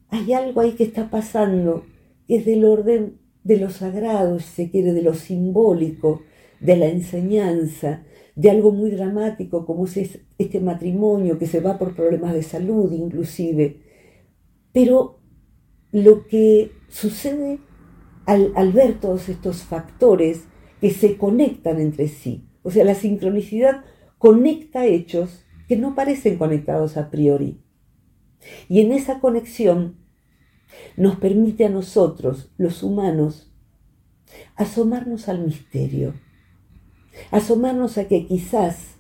Hay 0.07 0.31
algo 0.31 0.61
ahí 0.61 0.71
que 0.71 0.85
está 0.85 1.09
pasando 1.09 1.83
que 2.27 2.37
es 2.37 2.45
del 2.45 2.63
orden 2.63 3.19
de 3.43 3.57
lo 3.57 3.71
sagrado, 3.71 4.39
si 4.39 4.47
se 4.47 4.69
quiere, 4.69 4.93
de 4.93 5.01
lo 5.01 5.13
simbólico, 5.13 6.21
de 6.59 6.77
la 6.77 6.87
enseñanza, 6.87 8.03
de 8.35 8.51
algo 8.51 8.71
muy 8.71 8.91
dramático 8.91 9.65
como 9.65 9.85
es 9.85 10.19
este 10.37 10.59
matrimonio 10.59 11.39
que 11.39 11.47
se 11.47 11.59
va 11.59 11.77
por 11.77 11.95
problemas 11.95 12.33
de 12.33 12.43
salud 12.43 12.91
inclusive, 12.91 13.81
pero 14.71 15.19
lo 15.91 16.27
que 16.27 16.71
sucede 16.87 17.59
al, 18.25 18.71
ver 18.73 18.99
todos 18.99 19.29
estos 19.29 19.63
factores 19.63 20.43
que 20.81 20.91
se 20.91 21.17
conectan 21.17 21.79
entre 21.79 22.07
sí, 22.07 22.47
o 22.61 22.69
sea, 22.69 22.83
la 22.83 22.93
sincronicidad 22.93 23.83
conecta 24.17 24.85
hechos 24.85 25.45
que 25.67 25.77
no 25.77 25.95
parecen 25.95 26.37
conectados 26.37 26.97
a 26.97 27.09
priori. 27.09 27.61
Y 28.69 28.81
en 28.81 28.91
esa 28.91 29.19
conexión 29.19 29.97
nos 30.95 31.15
permite 31.15 31.65
a 31.65 31.69
nosotros, 31.69 32.51
los 32.57 32.83
humanos, 32.83 33.51
asomarnos 34.55 35.27
al 35.29 35.43
misterio, 35.43 36.13
asomarnos 37.31 37.97
a 37.97 38.07
que 38.07 38.25
quizás 38.25 38.97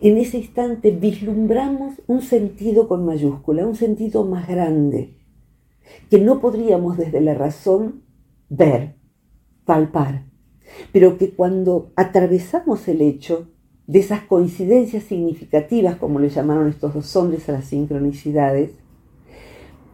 en 0.00 0.16
ese 0.16 0.38
instante 0.38 0.90
vislumbramos 0.90 1.94
un 2.06 2.22
sentido 2.22 2.88
con 2.88 3.04
mayúscula, 3.04 3.66
un 3.66 3.76
sentido 3.76 4.24
más 4.24 4.48
grande, 4.48 5.16
que 6.10 6.18
no 6.18 6.40
podríamos 6.40 6.96
desde 6.96 7.20
la 7.20 7.34
razón 7.34 8.02
ver, 8.48 8.96
palpar, 9.64 10.26
pero 10.92 11.18
que 11.18 11.30
cuando 11.30 11.92
atravesamos 11.96 12.88
el 12.88 13.00
hecho 13.00 13.48
de 13.86 14.00
esas 14.00 14.22
coincidencias 14.22 15.04
significativas, 15.04 15.96
como 15.96 16.18
le 16.18 16.28
llamaron 16.28 16.68
estos 16.68 16.94
dos 16.94 17.14
hombres 17.16 17.48
a 17.48 17.52
las 17.52 17.66
sincronicidades, 17.66 18.72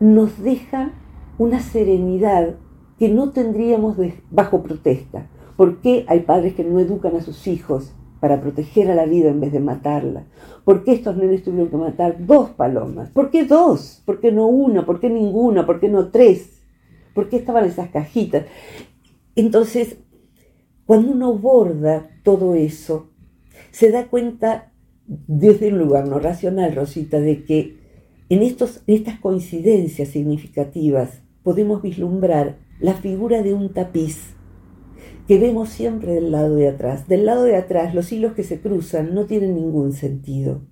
nos 0.01 0.43
deja 0.43 0.93
una 1.39 1.61
serenidad 1.61 2.57
que 2.99 3.09
no 3.09 3.31
tendríamos 3.31 3.97
bajo 4.31 4.63
protesta. 4.63 5.29
¿Por 5.57 5.81
qué 5.81 6.05
hay 6.09 6.21
padres 6.21 6.55
que 6.55 6.65
no 6.65 6.79
educan 6.81 7.17
a 7.17 7.23
sus 7.23 7.47
hijos 7.47 7.93
para 8.23 8.41
proteger 8.41 8.89
a 8.89 8.95
la 8.95 9.05
vida 9.05 9.31
en 9.31 9.41
vez 9.41 9.51
de 9.51 9.59
matarla. 9.59 10.27
¿Por 10.65 10.85
qué 10.85 10.93
estos 10.93 11.17
nenes 11.17 11.43
tuvieron 11.43 11.71
que 11.71 11.77
matar 11.77 12.25
dos 12.25 12.51
palomas? 12.51 13.11
¿Por 13.11 13.33
qué 13.33 13.45
dos? 13.45 14.01
¿Por 14.07 14.21
qué 14.21 14.31
no 14.31 14.47
una? 14.47 14.87
¿Por 14.87 15.01
qué 15.01 15.11
ninguna? 15.11 15.67
¿Por 15.67 15.81
qué 15.81 15.89
no 15.89 16.13
tres? 16.13 16.63
¿Por 17.17 17.29
qué 17.29 17.39
estaban 17.39 17.65
esas 17.65 17.91
cajitas? 17.91 18.47
Entonces, 19.35 19.97
cuando 20.87 21.11
uno 21.11 21.37
borda 21.37 22.11
todo 22.23 22.55
eso, 22.55 23.11
se 23.73 23.91
da 23.91 24.07
cuenta 24.07 24.71
desde 25.05 25.73
un 25.73 25.79
lugar 25.81 26.07
no 26.07 26.21
racional, 26.21 26.77
Rosita, 26.77 27.19
de 27.19 27.43
que 27.43 27.77
en, 28.29 28.43
estos, 28.43 28.85
en 28.87 28.99
estas 28.99 29.19
coincidencias 29.19 30.11
significativas 30.11 31.23
podemos 31.43 31.83
vislumbrar 31.83 32.59
la 32.79 32.95
figura 32.95 33.43
de 33.43 33.53
un 33.53 33.73
tapiz 33.73 34.37
que 35.27 35.39
vemos 35.39 35.69
siempre 35.69 36.15
del 36.15 36.33
lado 36.33 36.57
de 36.57 36.69
atrás. 36.69 37.09
Del 37.09 37.27
lado 37.27 37.45
de 37.45 37.57
atrás, 37.57 37.95
los 37.95 38.11
hilos 38.13 38.33
que 38.33 38.45
se 38.45 38.61
cruzan 38.61 39.15
no 39.15 39.27
tienen 39.27 39.55
ningún 39.55 39.93
sentido. 39.93 40.63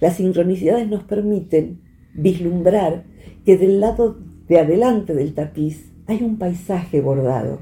Las 0.00 0.16
sincronicidades 0.16 0.88
nos 0.88 1.04
permiten 1.04 1.82
vislumbrar 2.14 3.04
que 3.44 3.58
del 3.58 3.80
lado 3.80 4.18
de 4.48 4.58
adelante 4.58 5.14
del 5.14 5.34
tapiz 5.34 5.92
hay 6.06 6.22
un 6.22 6.38
paisaje 6.38 7.00
bordado 7.00 7.60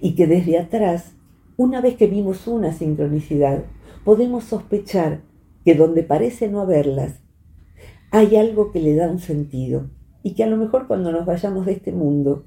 y 0.00 0.14
que 0.14 0.26
desde 0.26 0.58
atrás, 0.58 1.14
una 1.56 1.80
vez 1.80 1.96
que 1.96 2.06
vimos 2.06 2.46
una 2.46 2.72
sincronicidad, 2.72 3.64
podemos 4.04 4.44
sospechar 4.44 5.22
que 5.64 5.74
donde 5.74 6.02
parece 6.02 6.48
no 6.48 6.60
haberlas, 6.60 7.20
hay 8.10 8.36
algo 8.36 8.72
que 8.72 8.80
le 8.80 8.94
da 8.94 9.10
un 9.10 9.18
sentido 9.18 9.90
y 10.22 10.34
que 10.34 10.44
a 10.44 10.46
lo 10.46 10.56
mejor 10.56 10.86
cuando 10.86 11.12
nos 11.12 11.26
vayamos 11.26 11.66
de 11.66 11.72
este 11.72 11.92
mundo, 11.92 12.46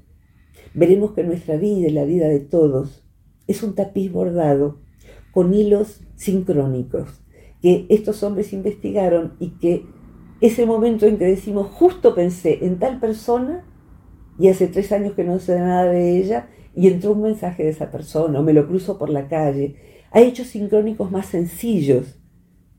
veremos 0.74 1.12
que 1.12 1.24
nuestra 1.24 1.56
vida 1.56 1.88
y 1.88 1.92
la 1.92 2.04
vida 2.04 2.28
de 2.28 2.40
todos 2.40 3.04
es 3.46 3.62
un 3.62 3.74
tapiz 3.74 4.12
bordado 4.12 4.78
con 5.32 5.54
hilos 5.54 6.00
sincrónicos 6.16 7.22
que 7.62 7.86
estos 7.88 8.22
hombres 8.22 8.52
investigaron 8.52 9.34
y 9.40 9.50
que 9.58 9.84
ese 10.40 10.66
momento 10.66 11.06
en 11.06 11.18
que 11.18 11.24
decimos, 11.24 11.68
justo 11.72 12.14
pensé 12.14 12.64
en 12.64 12.78
tal 12.78 13.00
persona 13.00 13.64
y 14.38 14.48
hace 14.48 14.66
tres 14.66 14.92
años 14.92 15.14
que 15.14 15.24
no 15.24 15.38
sé 15.38 15.58
nada 15.58 15.86
de 15.86 16.18
ella 16.18 16.48
y 16.74 16.88
entró 16.88 17.12
un 17.12 17.22
mensaje 17.22 17.64
de 17.64 17.70
esa 17.70 17.90
persona 17.90 18.38
o 18.38 18.42
me 18.42 18.52
lo 18.52 18.66
cruzo 18.66 18.98
por 18.98 19.08
la 19.08 19.28
calle, 19.28 19.76
ha 20.10 20.20
hecho 20.20 20.44
sincrónicos 20.44 21.10
más 21.10 21.26
sencillos, 21.26 22.18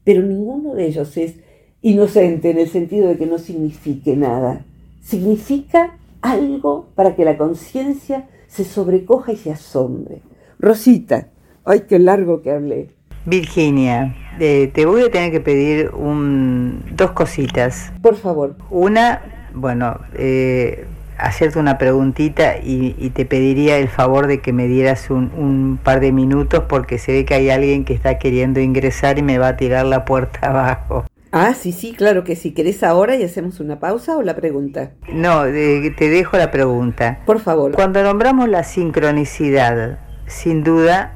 pero 0.03 0.21
ninguno 0.21 0.75
de 0.75 0.85
ellos 0.85 1.17
es 1.17 1.35
inocente 1.81 2.51
en 2.51 2.59
el 2.59 2.69
sentido 2.69 3.07
de 3.07 3.17
que 3.17 3.25
no 3.25 3.39
signifique 3.39 4.15
nada. 4.15 4.65
Significa 5.01 5.97
algo 6.31 6.87
para 6.95 7.15
que 7.15 7.25
la 7.25 7.37
conciencia 7.37 8.27
se 8.47 8.63
sobrecoja 8.63 9.31
y 9.31 9.37
se 9.37 9.51
asombre. 9.51 10.21
Rosita, 10.59 11.29
ay, 11.65 11.81
qué 11.87 11.99
largo 11.99 12.41
que 12.41 12.51
hablé. 12.51 12.95
Virginia, 13.25 14.15
eh, 14.39 14.71
te 14.73 14.85
voy 14.85 15.03
a 15.03 15.11
tener 15.11 15.31
que 15.31 15.41
pedir 15.41 15.91
un, 15.93 16.81
dos 16.95 17.11
cositas. 17.11 17.91
Por 18.01 18.15
favor. 18.15 18.55
Una, 18.69 19.21
bueno, 19.53 19.99
eh, 20.13 20.85
hacerte 21.17 21.59
una 21.59 21.77
preguntita 21.77 22.57
y, 22.57 23.09
te 23.13 23.25
pediría 23.25 23.77
el 23.77 23.89
favor 23.89 24.27
de 24.27 24.39
que 24.39 24.53
me 24.53 24.67
dieras 24.67 25.09
un, 25.09 25.31
un, 25.35 25.79
par 25.83 25.99
de 25.99 26.11
minutos 26.11 26.63
porque 26.69 26.99
se 26.99 27.11
ve 27.11 27.25
que 27.25 27.33
hay 27.33 27.49
alguien 27.49 27.85
que 27.85 27.93
está 27.93 28.19
queriendo 28.19 28.59
ingresar 28.59 29.17
y 29.17 29.23
me 29.23 29.37
va 29.37 29.49
a 29.49 29.57
tirar 29.57 29.85
la 29.85 30.05
puerta 30.05 30.39
abajo. 30.49 31.05
Ah, 31.31 31.53
sí, 31.53 31.71
sí, 31.71 31.93
claro 31.93 32.23
que 32.23 32.35
si 32.35 32.53
querés 32.53 32.83
ahora 32.83 33.15
y 33.15 33.23
hacemos 33.23 33.59
una 33.59 33.79
pausa 33.79 34.17
o 34.17 34.21
la 34.21 34.35
pregunta. 34.35 34.91
No, 35.11 35.43
te 35.43 36.09
dejo 36.09 36.37
la 36.37 36.51
pregunta. 36.51 37.19
Por 37.25 37.39
favor. 37.39 37.73
Cuando 37.73 38.01
nombramos 38.03 38.47
la 38.49 38.63
sincronicidad, 38.63 39.99
sin 40.25 40.63
duda, 40.63 41.13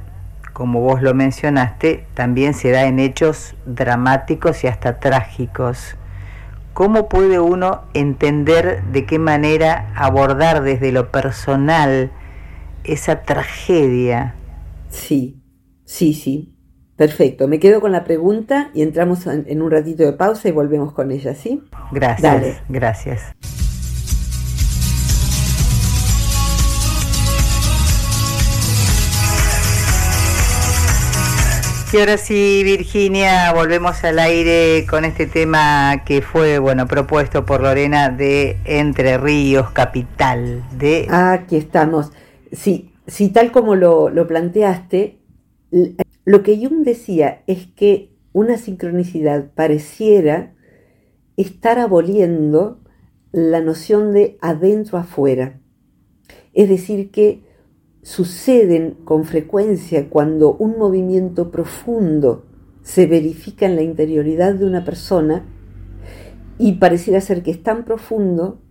como 0.54 0.82
vos 0.82 1.02
lo 1.02 1.14
mencionaste, 1.14 2.06
también 2.14 2.54
se 2.54 2.72
da 2.72 2.86
en 2.86 3.00
hechos 3.00 3.56
dramáticos 3.66 4.64
y 4.64 4.68
hasta 4.68 5.00
trágicos. 5.00 5.96
¿Cómo 6.74 7.10
puede 7.10 7.40
uno 7.40 7.82
entender 7.94 8.84
de 8.92 9.06
qué 9.06 9.20
manera 9.20 9.92
abordar 9.96 10.64
desde 10.64 10.92
lo 10.92 11.12
personal 11.12 12.12
esa 12.84 13.24
tragedia? 13.24 14.36
Sí, 14.90 15.42
sí, 15.86 16.14
sí. 16.14 16.51
Perfecto, 17.02 17.48
me 17.48 17.60
quedo 17.60 17.82
con 17.82 17.92
la 17.92 18.04
pregunta 18.04 18.70
y 18.76 18.84
entramos 18.84 19.26
en 19.26 19.60
un 19.64 19.72
ratito 19.72 20.04
de 20.04 20.14
pausa 20.14 20.50
y 20.50 20.52
volvemos 20.52 20.94
con 20.94 21.12
ella, 21.12 21.34
¿sí? 21.34 21.64
Gracias, 21.92 22.62
gracias. 22.70 23.34
Y 31.92 31.98
ahora 31.98 32.18
sí, 32.18 32.62
Virginia, 32.64 33.52
volvemos 33.52 34.04
al 34.04 34.20
aire 34.20 34.86
con 34.88 35.04
este 35.04 35.26
tema 35.26 36.04
que 36.06 36.22
fue, 36.22 36.60
bueno, 36.60 36.86
propuesto 36.86 37.48
por 37.48 37.62
Lorena 37.62 38.10
de 38.12 38.60
Entre 38.64 39.18
Ríos, 39.18 39.72
capital 39.72 40.64
de... 40.78 41.08
Aquí 41.10 41.56
estamos. 41.56 42.12
Sí, 42.52 42.94
sí 43.08 43.30
tal 43.30 43.52
como 43.52 43.74
lo, 43.74 44.12
lo 44.12 44.28
planteaste, 44.28 45.18
lo 46.26 46.44
que 46.44 46.58
Jung 46.58 46.84
decía 46.84 47.44
es 47.48 47.68
que 47.68 48.12
una 48.34 48.58
sincronicidad 48.58 49.52
pareciera 49.54 50.54
estar 51.38 51.80
aboliendo 51.80 52.80
la 53.32 53.62
noción 53.62 54.14
de 54.14 54.38
adentro 54.42 54.98
afuera. 54.98 55.60
Es 56.54 56.70
decir, 56.70 57.12
que 57.12 57.44
suceden 58.04 58.98
con 59.06 59.26
frecuencia 59.26 60.10
cuando 60.10 60.54
un 60.54 60.78
movimiento 60.78 61.52
profundo 61.52 62.46
se 62.82 63.06
verifica 63.06 63.66
en 63.66 63.76
la 63.76 63.84
interioridad 63.84 64.56
de 64.56 64.66
una 64.66 64.84
persona 64.84 65.46
y 66.58 66.74
pareciera 66.74 67.22
ser 67.22 67.44
que 67.44 67.52
es 67.52 67.64
tan 67.64 67.86
profundo 67.86 68.62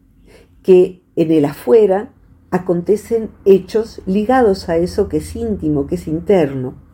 que 0.63 1.03
en 1.17 1.31
el 1.31 1.45
afuera 1.45 2.13
acontecen 2.51 3.31
hechos 3.45 4.03
ligados 4.07 4.69
a 4.69 4.77
eso 4.77 5.09
que 5.09 5.19
es 5.19 5.37
íntimo, 5.37 5.87
que 5.87 5.95
es 5.95 6.09
interno. 6.09 6.89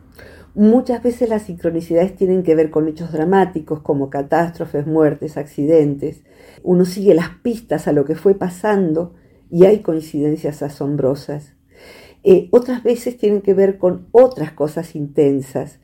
Muchas 0.56 1.02
veces 1.02 1.28
las 1.28 1.42
sincronicidades 1.42 2.16
tienen 2.16 2.42
que 2.42 2.54
ver 2.54 2.70
con 2.70 2.88
hechos 2.88 3.12
dramáticos 3.12 3.80
como 3.82 4.08
catástrofes, 4.08 4.86
muertes, 4.86 5.36
accidentes. 5.36 6.22
Uno 6.62 6.86
sigue 6.86 7.12
las 7.12 7.28
pistas 7.42 7.86
a 7.86 7.92
lo 7.92 8.06
que 8.06 8.14
fue 8.14 8.34
pasando 8.34 9.12
y 9.50 9.66
hay 9.66 9.80
coincidencias 9.80 10.62
asombrosas. 10.62 11.52
Eh, 12.24 12.48
otras 12.52 12.82
veces 12.82 13.18
tienen 13.18 13.42
que 13.42 13.52
ver 13.52 13.76
con 13.76 14.08
otras 14.12 14.52
cosas 14.52 14.96
intensas. 14.96 15.78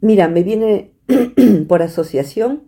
Mira, 0.00 0.28
me 0.28 0.44
viene 0.44 0.92
por 1.68 1.82
asociación 1.82 2.62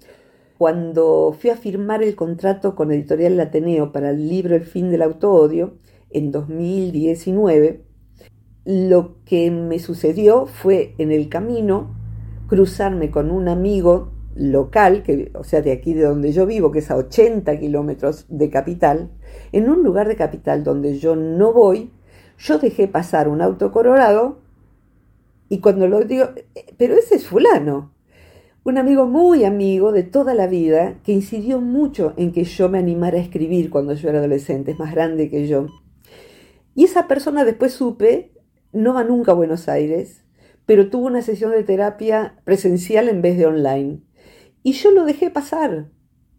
cuando 0.59 1.37
fui 1.39 1.51
a 1.51 1.57
firmar 1.57 2.03
el 2.03 2.17
contrato 2.17 2.75
con 2.75 2.91
Editorial 2.91 3.39
Ateneo 3.39 3.93
para 3.93 4.11
el 4.11 4.29
libro 4.29 4.57
El 4.57 4.65
fin 4.65 4.91
del 4.91 5.03
autoodio 5.03 5.79
en 6.11 6.33
2019, 6.33 7.85
lo 8.65 9.17
que 9.25 9.51
me 9.51 9.79
sucedió 9.79 10.47
fue 10.47 10.95
en 10.99 11.11
el 11.11 11.29
camino 11.29 11.95
cruzarme 12.47 13.11
con 13.11 13.31
un 13.31 13.49
amigo 13.49 14.13
local, 14.35 15.03
que, 15.03 15.31
o 15.35 15.45
sea, 15.45 15.63
de 15.63 15.73
aquí 15.73 15.95
de 15.95 16.05
donde 16.05 16.33
yo 16.33 16.47
vivo, 16.47 16.71
que 16.71 16.79
es 16.79 16.91
a 16.91 16.97
80 16.97 17.59
kilómetros 17.59 18.27
de 18.29 18.51
capital, 18.51 19.11
en 19.53 19.69
un 19.69 19.83
lugar 19.83 20.09
de 20.09 20.17
capital 20.17 20.65
donde 20.65 20.99
yo 20.99 21.17
no 21.17 21.53
voy, 21.53 21.91
yo 22.39 22.59
dejé 22.59 22.89
pasar 22.89 23.29
un 23.29 23.43
auto 23.43 23.73
colorado 23.73 24.39
y 25.49 25.59
cuando 25.59 25.87
lo 25.87 26.01
digo, 26.03 26.31
pero 26.79 26.95
ese 26.95 27.17
es 27.17 27.27
fulano. 27.27 27.93
Un 28.65 28.79
amigo 28.79 29.07
muy 29.07 29.45
amigo 29.45 29.93
de 29.93 30.03
toda 30.03 30.35
la 30.35 30.47
vida 30.47 30.95
que 31.05 31.13
incidió 31.13 31.61
mucho 31.61 32.15
en 32.17 32.33
que 32.33 32.45
yo 32.45 32.69
me 32.69 32.79
animara 32.79 33.19
a 33.19 33.21
escribir 33.21 33.71
cuando 33.71 33.93
yo 33.95 34.09
era 34.09 34.19
adolescente, 34.19 34.71
es 34.71 34.79
más 34.79 34.95
grande 34.95 35.29
que 35.29 35.47
yo. 35.49 35.67
Y 36.75 36.85
esa 36.85 37.07
persona 37.07 37.45
después 37.45 37.73
supe, 37.73 38.32
no 38.73 38.95
va 38.95 39.05
nunca 39.05 39.33
a 39.33 39.35
Buenos 39.35 39.69
Aires, 39.69 40.25
pero 40.67 40.91
tuvo 40.91 41.07
una 41.07 41.23
sesión 41.23 41.51
de 41.53 41.65
terapia 41.65 42.41
presencial 42.45 43.09
en 43.09 43.23
vez 43.23 43.37
de 43.37 43.47
online. 43.47 44.01
Y 44.63 44.73
yo 44.73 44.91
lo 44.91 45.05
dejé 45.05 45.31
pasar 45.31 45.91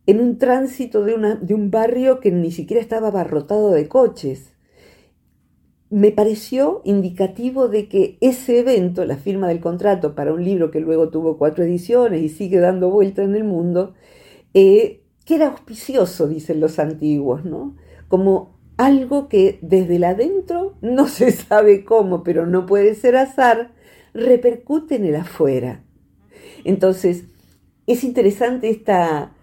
en 0.06 0.19
un 0.19 0.38
tránsito 0.38 1.04
de, 1.04 1.38
de 1.41 1.54
un 1.54 1.72
barrio 1.72 2.19
que 2.19 2.32
ni 2.32 2.52
siquiera 2.52 2.82
estaba 2.82 3.10
abarrotado 3.10 3.72
de 3.72 3.88
coches 3.88 4.54
me 5.93 6.12
pareció 6.12 6.82
indicativo 6.86 7.67
de 7.67 7.88
que 7.88 8.17
ese 8.19 8.58
evento, 8.58 9.06
la 9.06 9.15
firma 9.15 9.48
del 9.48 9.60
contrato 9.60 10.15
para 10.15 10.34
un 10.34 10.43
libro 10.43 10.72
que 10.72 10.80
luego 10.80 11.10
tuvo 11.10 11.38
cuatro 11.38 11.63
ediciones 11.63 12.24
y 12.24 12.30
sigue 12.30 12.60
dando 12.60 12.89
vuelta 12.89 13.22
en 13.22 13.36
el 13.36 13.43
mundo, 13.43 13.93
eh, 14.56 15.04
que 15.24 15.36
era 15.36 15.50
auspicioso, 15.50 16.28
dicen 16.28 16.60
los 16.60 16.80
antiguos, 16.80 17.46
¿no? 17.46 17.76
Como 18.08 18.52
algo 18.86 19.30
que 19.30 19.60
desde 19.62 19.96
el 19.96 20.04
adentro 20.04 20.76
no 20.82 21.08
se 21.08 21.32
sabe 21.32 21.86
cómo, 21.86 22.24
pero 22.24 22.46
no 22.46 22.65
puede 22.65 22.96
ser 22.96 23.15
azar, 23.15 23.72
repercute 24.13 24.96
en 24.96 25.06
el 25.06 25.15
afuera. 25.15 25.84
Entonces, 26.63 27.26
es 27.88 28.04
interesante 28.04 28.69
esta, 28.69 29.34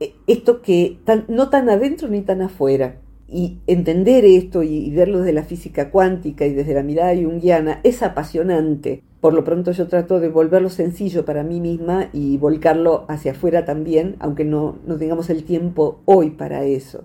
eh, 0.00 0.14
esto 0.26 0.62
que 0.62 0.98
no 1.28 1.50
tan 1.50 1.68
adentro 1.68 2.08
ni 2.08 2.22
tan 2.22 2.42
afuera 2.42 3.00
y 3.28 3.58
entender 3.66 4.24
esto 4.24 4.62
y, 4.62 4.90
verlo 4.90 5.18
desde 5.18 5.32
la 5.32 5.44
física 5.44 5.90
cuántica 5.90 6.46
y 6.46 6.54
desde 6.54 6.74
la 6.74 6.82
mirada 6.82 7.14
junguiana 7.14 7.80
es 7.82 8.02
apasionante. 8.02 9.02
Por 9.20 9.32
lo 9.32 9.44
pronto 9.44 9.72
yo 9.72 9.88
trato 9.88 10.20
de 10.20 10.28
volverlo 10.28 10.68
sencillo 10.68 11.24
para 11.24 11.42
mí 11.42 11.60
misma 11.60 12.10
y 12.12 12.36
volcarlo 12.36 13.06
hacia 13.08 13.32
afuera 13.32 13.64
también, 13.64 14.16
aunque 14.18 14.44
no, 14.44 14.78
no 14.86 14.96
tengamos 14.98 15.30
el 15.30 15.44
tiempo 15.44 16.02
hoy 16.04 16.30
para 16.30 16.64
eso. 16.64 17.04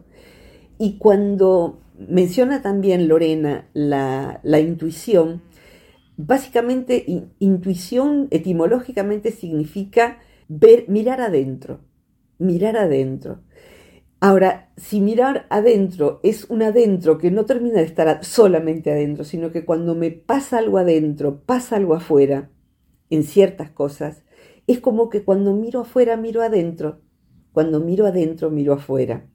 Y 0.80 0.98
cuando 0.98 1.82
menciona 2.08 2.62
también 2.62 3.08
Lorena 3.08 3.70
la, 3.74 4.39
la 4.44 4.60
intuición, 4.60 5.42
básicamente 6.18 7.06
intuición 7.39 8.30
etimológicamente 8.32 9.32
significa 9.32 10.20
ver, 10.48 10.86
mirar 10.88 11.22
adentro, 11.22 11.82
mirar 12.38 12.78
adentro. 12.78 13.42
Ahora, 14.22 14.72
si 14.78 15.02
mirar 15.02 15.48
adentro 15.50 16.22
es 16.24 16.46
un 16.50 16.63
adentro 16.63 17.18
que 17.18 17.30
no 17.30 17.46
termina 17.46 17.80
de 17.80 17.86
estar 17.86 18.24
solamente 18.24 18.92
adentro, 18.92 19.26
sino 19.26 19.52
que 19.52 19.65
cuando 19.65 19.96
me 19.96 20.12
pasa 20.12 20.60
algo 20.60 20.78
adentro, 20.78 21.42
pasa 21.46 21.76
algo 21.76 21.94
afuera, 21.94 22.50
en 23.10 23.24
ciertas 23.24 23.70
cosas, 23.72 24.24
es 24.68 24.80
como 24.80 25.10
que 25.10 25.24
cuando 25.24 25.54
miro 25.54 25.82
afuera, 25.82 26.18
miro 26.18 26.42
adentro, 26.42 27.02
cuando 27.52 27.80
miro 27.82 28.06
adentro, 28.06 28.50
miro 28.50 28.74
afuera. 28.74 29.26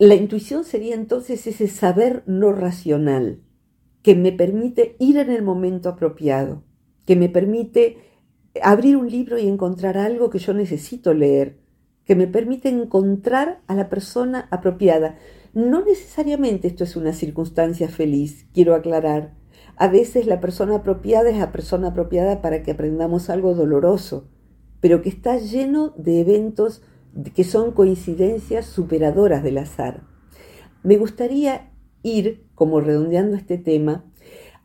La 0.00 0.14
intuición 0.14 0.64
sería 0.64 0.94
entonces 0.94 1.46
ese 1.46 1.68
saber 1.68 2.22
no 2.24 2.52
racional 2.52 3.42
que 4.00 4.14
me 4.14 4.32
permite 4.32 4.96
ir 4.98 5.18
en 5.18 5.28
el 5.28 5.42
momento 5.42 5.90
apropiado, 5.90 6.62
que 7.04 7.16
me 7.16 7.28
permite 7.28 7.98
abrir 8.62 8.96
un 8.96 9.10
libro 9.10 9.36
y 9.36 9.46
encontrar 9.46 9.98
algo 9.98 10.30
que 10.30 10.38
yo 10.38 10.54
necesito 10.54 11.12
leer, 11.12 11.58
que 12.06 12.14
me 12.14 12.26
permite 12.26 12.70
encontrar 12.70 13.60
a 13.66 13.74
la 13.74 13.90
persona 13.90 14.48
apropiada. 14.50 15.18
No 15.52 15.84
necesariamente 15.84 16.68
esto 16.68 16.84
es 16.84 16.96
una 16.96 17.12
circunstancia 17.12 17.90
feliz, 17.90 18.46
quiero 18.54 18.74
aclarar. 18.74 19.34
A 19.76 19.88
veces 19.88 20.24
la 20.24 20.40
persona 20.40 20.76
apropiada 20.76 21.28
es 21.28 21.36
la 21.36 21.52
persona 21.52 21.88
apropiada 21.88 22.40
para 22.40 22.62
que 22.62 22.70
aprendamos 22.70 23.28
algo 23.28 23.54
doloroso, 23.54 24.30
pero 24.80 25.02
que 25.02 25.10
está 25.10 25.36
lleno 25.36 25.92
de 25.98 26.20
eventos 26.20 26.80
que 27.34 27.44
son 27.44 27.72
coincidencias 27.72 28.66
superadoras 28.66 29.42
del 29.42 29.58
azar. 29.58 30.02
Me 30.82 30.96
gustaría 30.96 31.70
ir, 32.02 32.44
como 32.54 32.80
redondeando 32.80 33.36
este 33.36 33.58
tema, 33.58 34.04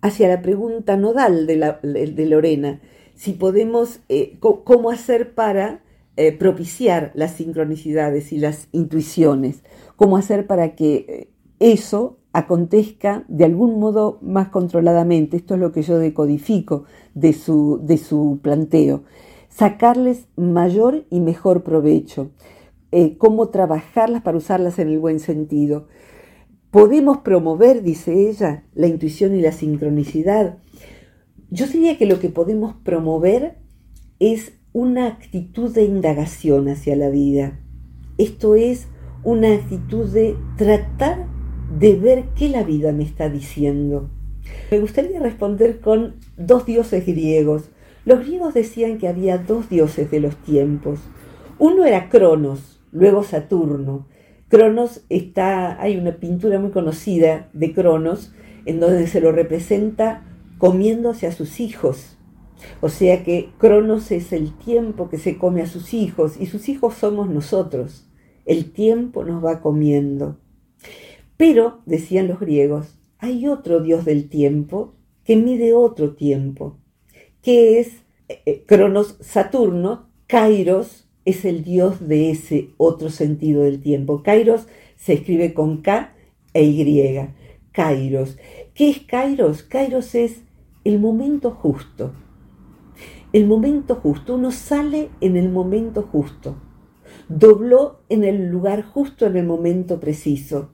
hacia 0.01 0.27
la 0.27 0.41
pregunta 0.41 0.97
nodal 0.97 1.47
de, 1.47 2.25
Lorena, 2.27 2.81
si 3.15 3.33
podemos, 3.33 3.99
eh, 4.09 4.37
cómo 4.39 4.91
hacer 4.91 5.33
para 5.33 5.81
eh, 6.17 6.31
propiciar 6.31 7.11
las 7.15 7.31
sincronicidades 7.31 8.31
y 8.31 8.37
las 8.37 8.67
intuiciones, 8.71 9.63
cómo 9.95 10.17
hacer 10.17 10.47
para 10.47 10.75
que 10.75 10.95
eh, 10.95 11.29
eso 11.59 12.17
acontezca 12.33 13.23
de 13.27 13.45
algún 13.45 13.79
modo 13.79 14.19
más 14.21 14.49
controladamente. 14.49 15.37
Esto 15.37 15.55
es 15.55 15.59
lo 15.59 15.71
que 15.71 15.81
yo 15.81 15.97
decodifico 15.97 16.85
de 17.13 17.33
su, 17.33 17.79
de 17.83 17.97
su 17.97 18.39
planteo 18.41 19.03
sacarles 19.55 20.27
mayor 20.35 21.05
y 21.09 21.21
mejor 21.21 21.63
provecho, 21.63 22.31
eh, 22.91 23.17
cómo 23.17 23.47
trabajarlas 23.49 24.21
para 24.21 24.37
usarlas 24.37 24.79
en 24.79 24.89
el 24.89 24.99
buen 24.99 25.21
sentido. 25.21 25.87
Podemos 26.71 27.19
promover, 27.19 27.81
dice 27.81 28.29
ella, 28.29 28.65
la 28.73 28.87
intuición 28.87 29.33
y 29.33 29.41
la 29.41 29.53
sincronicidad. 29.53 30.57
Yo 31.51 31.67
diría 31.67 31.97
que 31.97 32.05
lo 32.05 32.19
que 32.19 32.27
podemos 32.27 32.75
promover 32.83 33.55
es 34.19 34.51
una 34.73 35.07
actitud 35.07 35.73
de 35.73 35.83
indagación 35.83 36.67
hacia 36.67 36.97
la 36.97 37.09
vida. 37.09 37.57
Esto 38.17 38.55
es 38.55 38.87
una 39.23 39.53
actitud 39.53 40.09
de 40.09 40.35
tratar 40.57 41.27
de 41.79 41.95
ver 41.95 42.25
qué 42.35 42.49
la 42.49 42.63
vida 42.63 42.91
me 42.91 43.05
está 43.05 43.29
diciendo. 43.29 44.09
Me 44.69 44.79
gustaría 44.79 45.21
responder 45.21 45.79
con 45.79 46.15
dos 46.35 46.65
dioses 46.65 47.05
griegos, 47.05 47.69
los 48.05 48.19
griegos 48.19 48.53
decían 48.53 48.99
que 48.99 49.07
había 49.07 49.39
dos 49.39 49.67
dioses 49.67 50.11
de 50.11 50.19
los 50.19 50.35
tiempos. 50.37 50.99
Uno 51.57 51.85
era 51.85 52.07
Cronos, 52.09 52.79
luego 52.91 53.23
Saturno. 53.23 54.05
Cronos 54.47 55.03
está, 55.09 55.81
hay 55.81 55.97
una 55.97 56.17
pintura 56.17 56.59
muy 56.59 56.69
conocida 56.69 57.49
de 57.53 57.73
Cronos 57.73 58.31
en 58.65 58.79
donde 58.79 59.07
se 59.07 59.21
lo 59.21 59.31
representa 59.31 60.23
comiéndose 60.59 61.25
a 61.25 61.31
sus 61.31 61.59
hijos. 61.59 62.17
O 62.79 62.89
sea 62.89 63.23
que 63.23 63.49
Cronos 63.57 64.11
es 64.11 64.31
el 64.33 64.55
tiempo 64.55 65.09
que 65.09 65.17
se 65.17 65.39
come 65.39 65.63
a 65.63 65.67
sus 65.67 65.95
hijos 65.95 66.39
y 66.39 66.45
sus 66.45 66.69
hijos 66.69 66.93
somos 66.93 67.27
nosotros. 67.27 68.07
El 68.45 68.71
tiempo 68.71 69.23
nos 69.23 69.43
va 69.43 69.61
comiendo. 69.61 70.37
Pero, 71.37 71.81
decían 71.87 72.27
los 72.27 72.39
griegos, 72.39 72.99
hay 73.17 73.47
otro 73.47 73.81
dios 73.81 74.05
del 74.05 74.29
tiempo 74.29 74.93
que 75.23 75.35
mide 75.35 75.73
otro 75.73 76.13
tiempo 76.13 76.77
que 77.45 77.79
es 77.79 78.01
eh, 78.27 78.41
eh, 78.47 78.63
Cronos 78.65 79.17
Saturno, 79.21 80.09
Kairos 80.25 81.07
es 81.25 81.45
el 81.45 81.63
dios 81.63 82.07
de 82.07 82.31
ese 82.31 82.71
otro 82.77 83.11
sentido 83.11 83.61
del 83.61 83.81
tiempo. 83.81 84.23
Kairos 84.23 84.67
se 84.95 85.13
escribe 85.13 85.53
con 85.53 85.83
K 85.83 86.15
e 86.55 86.63
Y. 86.63 87.29
Kairos. 87.71 88.39
¿Qué 88.73 88.89
es 88.89 88.99
Kairos? 89.01 89.61
Kairos 89.61 90.15
es 90.15 90.41
el 90.85 90.99
momento 90.99 91.51
justo. 91.51 92.13
El 93.31 93.45
momento 93.45 93.93
justo. 93.93 94.33
Uno 94.33 94.49
sale 94.49 95.09
en 95.21 95.37
el 95.37 95.49
momento 95.49 96.01
justo. 96.01 96.55
Dobló 97.29 97.99
en 98.09 98.23
el 98.23 98.47
lugar 98.47 98.81
justo 98.81 99.27
en 99.27 99.37
el 99.37 99.45
momento 99.45 99.99
preciso. 99.99 100.71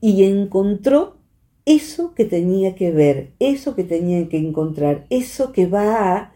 Y 0.00 0.24
encontró 0.24 1.18
eso 1.66 2.14
que 2.14 2.24
tenía 2.24 2.74
que 2.74 2.90
ver, 2.90 3.32
eso 3.38 3.74
que 3.74 3.84
tenía 3.84 4.28
que 4.28 4.38
encontrar, 4.38 5.06
eso 5.10 5.52
que 5.52 5.66
va 5.66 6.16
a 6.16 6.32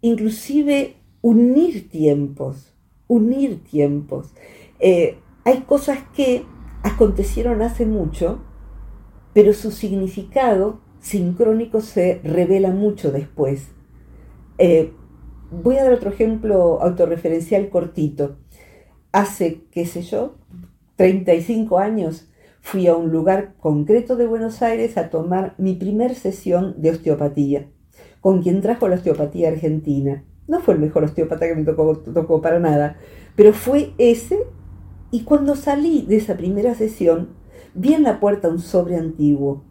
inclusive 0.00 0.96
unir 1.20 1.88
tiempos, 1.90 2.72
unir 3.06 3.62
tiempos. 3.62 4.32
Eh, 4.78 5.18
hay 5.44 5.60
cosas 5.60 5.98
que 6.14 6.44
acontecieron 6.82 7.60
hace 7.60 7.84
mucho, 7.84 8.40
pero 9.34 9.52
su 9.52 9.70
significado 9.70 10.80
sincrónico 11.00 11.80
se 11.80 12.20
revela 12.24 12.70
mucho 12.70 13.12
después. 13.12 13.68
Eh, 14.58 14.92
voy 15.50 15.76
a 15.76 15.84
dar 15.84 15.92
otro 15.92 16.10
ejemplo 16.10 16.80
autorreferencial 16.80 17.68
cortito. 17.68 18.36
Hace, 19.12 19.62
qué 19.70 19.86
sé 19.86 20.02
yo, 20.02 20.36
35 20.96 21.78
años 21.78 22.30
fui 22.60 22.86
a 22.86 22.94
un 22.94 23.10
lugar 23.10 23.54
concreto 23.58 24.16
de 24.16 24.26
Buenos 24.26 24.62
Aires 24.62 24.96
a 24.96 25.10
tomar 25.10 25.54
mi 25.58 25.74
primer 25.74 26.14
sesión 26.14 26.74
de 26.78 26.90
osteopatía, 26.90 27.68
con 28.20 28.42
quien 28.42 28.60
trajo 28.60 28.88
la 28.88 28.96
osteopatía 28.96 29.48
argentina. 29.48 30.24
No 30.46 30.60
fue 30.60 30.74
el 30.74 30.80
mejor 30.80 31.04
osteopata 31.04 31.46
que 31.46 31.54
me 31.54 31.64
tocó, 31.64 31.98
tocó 31.98 32.40
para 32.40 32.58
nada, 32.58 32.96
pero 33.36 33.52
fue 33.52 33.92
ese 33.98 34.38
y 35.10 35.22
cuando 35.24 35.56
salí 35.56 36.02
de 36.02 36.16
esa 36.16 36.36
primera 36.36 36.74
sesión, 36.74 37.30
vi 37.74 37.94
en 37.94 38.04
la 38.04 38.20
puerta 38.20 38.48
un 38.48 38.60
sobre 38.60 38.96
antiguo, 38.96 39.64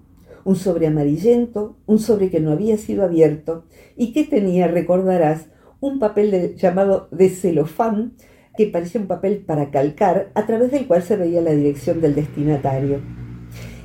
un 0.43 0.55
sobre 0.55 0.87
amarillento, 0.87 1.77
un 1.85 1.99
sobre 1.99 2.29
que 2.29 2.39
no 2.39 2.51
había 2.51 2.77
sido 2.77 3.03
abierto 3.03 3.65
y 3.95 4.11
que 4.11 4.25
tenía, 4.25 4.67
recordarás, 4.67 5.49
un 5.79 5.99
papel 5.99 6.55
llamado 6.55 7.07
de 7.11 7.29
celofán 7.29 8.15
que 8.59 8.67
parecía 8.67 8.99
un 8.99 9.07
papel 9.07 9.37
para 9.37 9.71
calcar, 9.71 10.33
a 10.35 10.45
través 10.45 10.69
del 10.71 10.85
cual 10.85 11.01
se 11.01 11.15
veía 11.15 11.41
la 11.41 11.51
dirección 11.51 12.01
del 12.01 12.13
destinatario. 12.13 12.99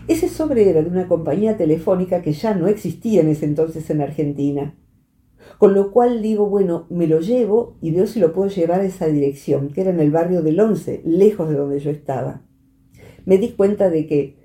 Ese 0.09 0.29
sobre 0.29 0.69
era 0.69 0.83
de 0.83 0.91
una 0.91 1.07
compañía 1.07 1.57
telefónica 1.57 2.23
que 2.23 2.33
ya 2.33 2.57
no 2.57 2.67
existía 2.67 3.21
en 3.21 3.29
ese 3.29 3.45
entonces 3.45 3.89
en 3.91 4.01
Argentina. 4.01 4.77
Con 5.59 5.75
lo 5.75 5.93
cual 5.93 6.23
digo, 6.23 6.49
bueno, 6.49 6.89
me 6.91 7.07
lo 7.07 7.21
llevo 7.21 7.77
y 7.81 7.93
veo 7.93 8.09
si 8.09 8.19
lo 8.19 8.33
puedo 8.33 8.51
llevar 8.51 8.81
a 8.81 8.85
esa 8.85 9.07
dirección, 9.07 9.69
que 9.69 9.83
era 9.83 9.91
en 9.91 10.01
el 10.01 10.11
barrio 10.11 10.43
del 10.43 10.59
Once, 10.59 11.03
lejos 11.05 11.49
de 11.49 11.55
donde 11.55 11.79
yo 11.79 11.93
estaba. 11.93 12.43
Me 13.27 13.39
di 13.39 13.51
cuenta 13.51 13.91
de 13.91 14.09
que 14.09 14.39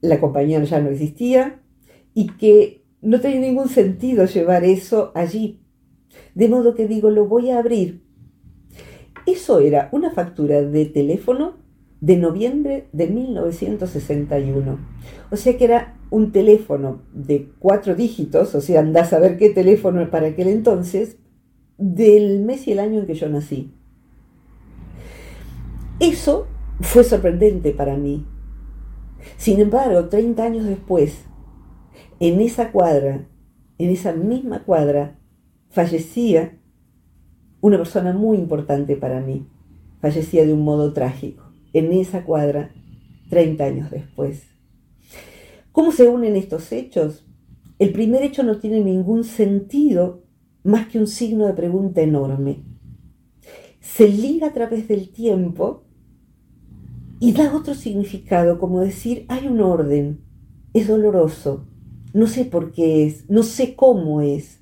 la 0.00 0.18
compañía 0.18 0.60
ya 0.64 0.80
no 0.80 0.90
existía 0.90 1.62
y 2.14 2.32
que 2.36 2.82
no 3.00 3.20
tenía 3.20 3.42
ningún 3.42 3.68
sentido 3.68 4.24
llevar 4.24 4.64
eso 4.64 5.12
allí. 5.14 5.60
De 6.34 6.48
modo 6.48 6.74
que 6.74 6.88
digo, 6.88 7.10
lo 7.10 7.26
voy 7.28 7.50
a 7.50 7.60
abrir 7.60 8.07
eso 9.28 9.60
era 9.60 9.88
una 9.92 10.10
factura 10.10 10.62
de 10.62 10.86
teléfono 10.86 11.54
de 12.00 12.16
noviembre 12.16 12.88
de 12.92 13.08
1961. 13.08 14.78
O 15.30 15.36
sea 15.36 15.56
que 15.56 15.64
era 15.64 15.96
un 16.10 16.32
teléfono 16.32 17.02
de 17.12 17.50
cuatro 17.58 17.94
dígitos, 17.94 18.54
o 18.54 18.60
sea, 18.60 18.80
andás 18.80 19.12
a 19.12 19.18
ver 19.18 19.36
qué 19.36 19.50
teléfono 19.50 20.08
para 20.10 20.28
aquel 20.28 20.48
entonces, 20.48 21.18
del 21.76 22.40
mes 22.40 22.66
y 22.66 22.72
el 22.72 22.78
año 22.78 23.00
en 23.00 23.06
que 23.06 23.14
yo 23.14 23.28
nací. 23.28 23.72
Eso 26.00 26.46
fue 26.80 27.04
sorprendente 27.04 27.72
para 27.72 27.96
mí. 27.96 28.26
Sin 29.36 29.60
embargo, 29.60 30.08
30 30.08 30.42
años 30.42 30.64
después, 30.64 31.24
en 32.20 32.40
esa 32.40 32.70
cuadra, 32.70 33.26
en 33.78 33.90
esa 33.90 34.12
misma 34.12 34.64
cuadra, 34.64 35.18
fallecía 35.70 36.57
una 37.60 37.76
persona 37.76 38.12
muy 38.12 38.38
importante 38.38 38.96
para 38.96 39.20
mí. 39.20 39.46
Fallecía 40.00 40.46
de 40.46 40.52
un 40.52 40.62
modo 40.62 40.92
trágico, 40.92 41.44
en 41.72 41.92
esa 41.92 42.24
cuadra, 42.24 42.70
30 43.30 43.64
años 43.64 43.90
después. 43.90 44.44
¿Cómo 45.72 45.92
se 45.92 46.08
unen 46.08 46.36
estos 46.36 46.72
hechos? 46.72 47.26
El 47.78 47.92
primer 47.92 48.22
hecho 48.22 48.42
no 48.42 48.58
tiene 48.58 48.80
ningún 48.80 49.24
sentido 49.24 50.24
más 50.64 50.88
que 50.88 50.98
un 50.98 51.06
signo 51.06 51.46
de 51.46 51.52
pregunta 51.54 52.00
enorme. 52.00 52.64
Se 53.80 54.08
liga 54.08 54.48
a 54.48 54.52
través 54.52 54.88
del 54.88 55.10
tiempo 55.10 55.84
y 57.20 57.32
da 57.32 57.54
otro 57.54 57.74
significado, 57.74 58.58
como 58.58 58.80
decir, 58.80 59.24
hay 59.28 59.46
un 59.46 59.60
orden, 59.60 60.20
es 60.74 60.88
doloroso, 60.88 61.66
no 62.12 62.26
sé 62.26 62.44
por 62.44 62.72
qué 62.72 63.06
es, 63.06 63.28
no 63.30 63.42
sé 63.42 63.74
cómo 63.76 64.20
es, 64.20 64.60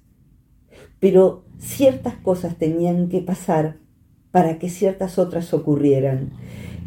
pero 1.00 1.45
ciertas 1.58 2.14
cosas 2.14 2.56
tenían 2.56 3.08
que 3.08 3.20
pasar 3.20 3.76
para 4.30 4.58
que 4.58 4.68
ciertas 4.68 5.18
otras 5.18 5.54
ocurrieran. 5.54 6.30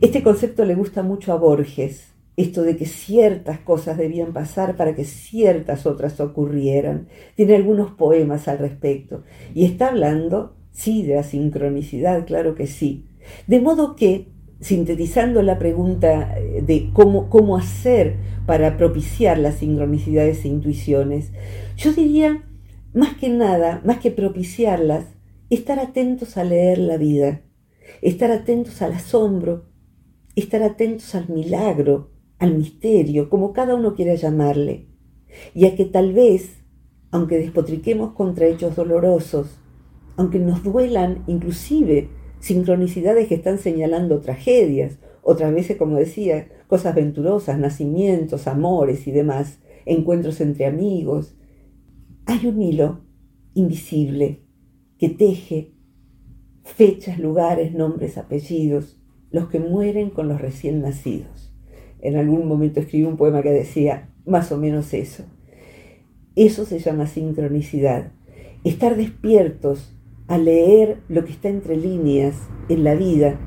Este 0.02 0.24
concepto 0.24 0.66
le 0.66 0.76
gusta 0.76 1.04
mucho 1.04 1.34
a 1.34 1.38
Borges, 1.38 2.14
esto 2.38 2.62
de 2.64 2.78
que 2.78 2.86
ciertas 2.86 3.60
cosas 3.60 3.98
debían 3.98 4.32
pasar 4.32 4.78
para 4.78 4.96
que 4.96 5.04
ciertas 5.04 5.86
otras 5.86 6.20
ocurrieran. 6.22 7.08
Tiene 7.36 7.56
algunos 7.56 7.92
poemas 7.92 8.48
al 8.48 8.60
respecto. 8.60 9.24
Y 9.54 9.66
está 9.66 9.90
hablando, 9.90 10.56
sí, 10.72 11.04
de 11.04 11.16
la 11.16 11.24
sincronicidad, 11.24 12.26
claro 12.26 12.56
que 12.56 12.66
sí. 12.66 13.08
De 13.48 13.60
modo 13.60 13.98
que, 13.98 14.30
sintetizando 14.62 15.42
la 15.42 15.60
pregunta 15.60 16.38
eh, 16.40 16.62
de 16.66 16.92
cómo, 16.94 17.30
cómo 17.30 17.58
hacer 17.58 18.16
para 18.46 18.78
propiciar 18.78 19.38
las 19.38 19.56
sincronicidades 19.56 20.46
e 20.46 20.48
intuiciones, 20.48 21.34
yo 21.76 21.92
diría, 21.92 22.46
más 22.94 23.16
que 23.18 23.30
nada, 23.30 23.82
más 23.86 24.00
que 24.00 24.12
propiciarlas, 24.12 25.06
estar 25.50 25.80
atentos 25.80 26.38
a 26.38 26.44
leer 26.44 26.78
la 26.80 26.98
vida, 26.98 27.42
estar 28.02 28.32
atentos 28.32 28.82
al 28.82 28.94
asombro, 28.94 29.66
estar 30.36 30.64
atentos 30.64 31.16
al 31.16 31.30
milagro, 31.30 32.12
al 32.40 32.56
misterio, 32.56 33.30
como 33.30 33.54
cada 33.54 33.76
uno 33.76 33.96
quiera 33.96 34.16
llamarle, 34.16 34.88
y 35.54 35.66
a 35.66 35.76
que 35.76 35.86
tal 35.86 36.14
vez, 36.14 36.64
aunque 37.12 37.38
despotriquemos 37.38 38.14
contra 38.14 38.48
hechos 38.48 38.76
dolorosos, 38.76 39.60
aunque 40.16 40.40
nos 40.40 40.64
duelan 40.64 41.24
inclusive 41.28 42.10
sincronicidades 42.40 43.28
que 43.28 43.36
están 43.36 43.58
señalando 43.58 44.22
tragedias, 44.22 44.98
otras 45.22 45.54
veces, 45.54 45.78
como 45.78 45.98
decía, 45.98 46.48
cosas 46.68 46.96
venturosas, 46.96 47.60
nacimientos, 47.60 48.48
amores 48.48 49.08
y 49.08 49.12
demás, 49.12 49.60
encuentros 49.86 50.40
entre 50.42 50.66
amigos, 50.66 51.36
hay 52.30 52.48
un 52.48 52.62
hilo 52.62 53.02
invisible 53.54 54.44
que 54.98 55.10
teje 55.10 55.74
fechas, 56.64 57.20
lugares, 57.20 57.74
nombres, 57.74 58.18
apellidos, 58.18 59.00
los 59.32 59.48
que 59.50 59.60
mueren 59.60 60.10
con 60.10 60.28
los 60.28 60.40
recién 60.42 60.82
nacidos 60.82 61.50
en 62.02 62.16
algún 62.16 62.48
momento 62.48 62.80
escribí 62.80 63.04
un 63.04 63.18
poema 63.18 63.42
que 63.42 63.52
decía 63.52 64.10
más 64.26 64.52
o 64.52 64.58
menos 64.58 64.94
eso. 64.94 65.24
Eso 66.36 66.66
se 66.66 66.80
llama 66.80 67.08
sincronicidad. 67.08 68.12
Estar 68.64 68.96
despiertos 68.96 69.96
a 70.28 70.38
leer 70.38 71.02
lo 71.10 71.26
que 71.26 71.32
está 71.32 71.50
entre 71.50 71.76
líneas 71.76 72.36
en 72.70 72.84
la 72.84 72.96
vida 72.96 73.40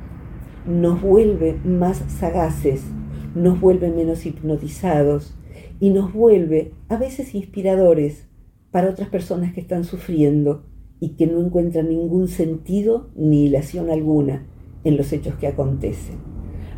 nos 0.67 1.01
vuelve 1.01 1.55
más 1.65 2.05
sagaces, 2.09 2.83
nos 3.35 3.61
vuelve 3.61 3.91
menos 3.91 4.27
hipnotizados 4.27 5.37
y 5.81 5.91
nos 5.91 6.13
vuelve 6.13 6.73
a 6.89 6.97
veces 6.97 7.35
inspiradores 7.35 8.27
para 8.73 8.89
otras 8.89 9.09
personas 9.09 9.53
que 9.53 9.61
están 9.61 9.85
sufriendo 9.85 10.65
y 10.99 11.11
que 11.11 11.27
no 11.27 11.41
encuentran 11.41 11.89
ningún 11.89 12.27
sentido 12.27 13.11
ni 13.15 13.47
ilación 13.47 13.91
alguna 13.91 14.47
en 14.83 14.97
los 14.97 15.13
hechos 15.13 15.35
que 15.37 15.47
acontecen. 15.47 16.17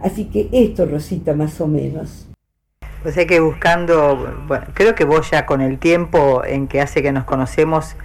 Así 0.03 0.27
que 0.27 0.49
esto, 0.53 0.85
Rosita, 0.85 1.35
más 1.35 1.61
o 1.61 1.67
menos. 1.67 2.27
O 3.05 3.11
sea 3.11 3.27
que 3.27 3.41
buscando, 3.41 4.19
creo 4.75 4.95
que 4.95 5.05
vos 5.05 5.31
ya 5.31 5.47
con 5.47 5.61
el 5.61 5.79
tiempo 5.79 6.43
en 6.45 6.69
que 6.69 6.81
hace 6.81 7.03
que 7.03 7.13
nos 7.13 7.25
conocemos, 7.25 7.97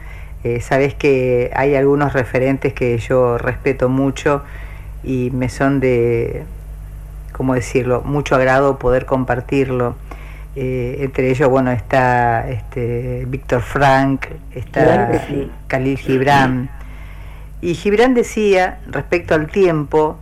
eh, 0.43 0.62
sabes 0.62 0.93
que 0.93 1.52
hay 1.54 1.75
algunos 1.75 2.13
referentes 2.13 2.73
que 2.73 2.97
yo 2.97 3.38
respeto 3.38 3.89
mucho 3.89 4.43
y 5.04 5.32
me 5.32 5.49
son 5.49 5.80
de, 5.80 6.43
¿cómo 7.32 7.56
decirlo?, 7.56 8.02
mucho 8.02 8.36
agrado 8.36 8.78
poder 8.78 9.06
compartirlo. 9.06 9.95
Eh, 10.56 10.98
entre 11.02 11.30
ellos, 11.30 11.50
bueno, 11.50 11.72
está 11.72 12.50
este, 12.50 13.26
Víctor 13.28 13.62
Frank, 13.62 14.26
está 14.54 15.12
Khalil 15.68 15.98
Gibran. 15.98 16.70
Y 17.62 17.76
Gibran 17.76 18.14
decía, 18.14 18.80
respecto 18.88 19.36
al 19.36 19.48
tiempo, 19.48 20.18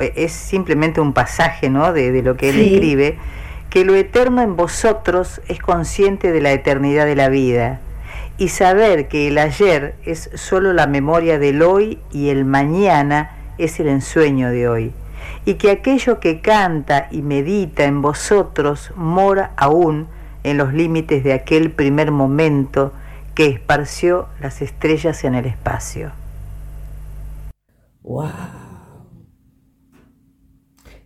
eh, 0.00 0.12
es 0.16 0.32
simplemente 0.32 1.00
un 1.00 1.12
pasaje 1.12 1.68
¿no? 1.68 1.92
de, 1.92 2.22
lo 2.22 2.36
que 2.36 2.50
él 2.50 2.60
escribe, 2.60 3.18
que 3.70 3.84
lo 3.84 3.94
eterno 3.94 4.42
en 4.42 4.56
vosotros 4.56 5.40
es 5.48 5.58
consciente 5.58 6.32
de 6.32 6.40
la 6.40 6.52
eternidad 6.52 7.04
de 7.04 7.16
la 7.16 7.28
vida 7.28 7.80
y 8.38 8.48
saber 8.48 9.08
que 9.08 9.28
el 9.28 9.38
ayer 9.38 9.94
es 10.04 10.30
solo 10.34 10.72
la 10.72 10.86
memoria 10.86 11.38
del 11.38 11.62
hoy 11.62 11.98
y 12.12 12.28
el 12.28 12.44
mañana 12.44 13.30
es 13.58 13.80
el 13.80 13.88
ensueño 13.88 14.50
de 14.50 14.68
hoy, 14.68 14.92
y 15.46 15.54
que 15.54 15.70
aquello 15.70 16.18
que 16.18 16.40
canta 16.40 17.08
y 17.12 17.22
medita 17.22 17.84
en 17.84 18.02
vosotros 18.02 18.92
mora 18.96 19.52
aún 19.56 20.08
en 20.42 20.58
los 20.58 20.74
límites 20.74 21.22
de 21.22 21.32
aquel 21.32 21.70
primer 21.70 22.10
momento 22.10 22.92
que 23.34 23.46
esparció 23.46 24.26
las 24.40 24.60
estrellas 24.60 25.22
en 25.24 25.36
el 25.36 25.46
espacio. 25.46 26.10
¡Wow! 28.02 28.26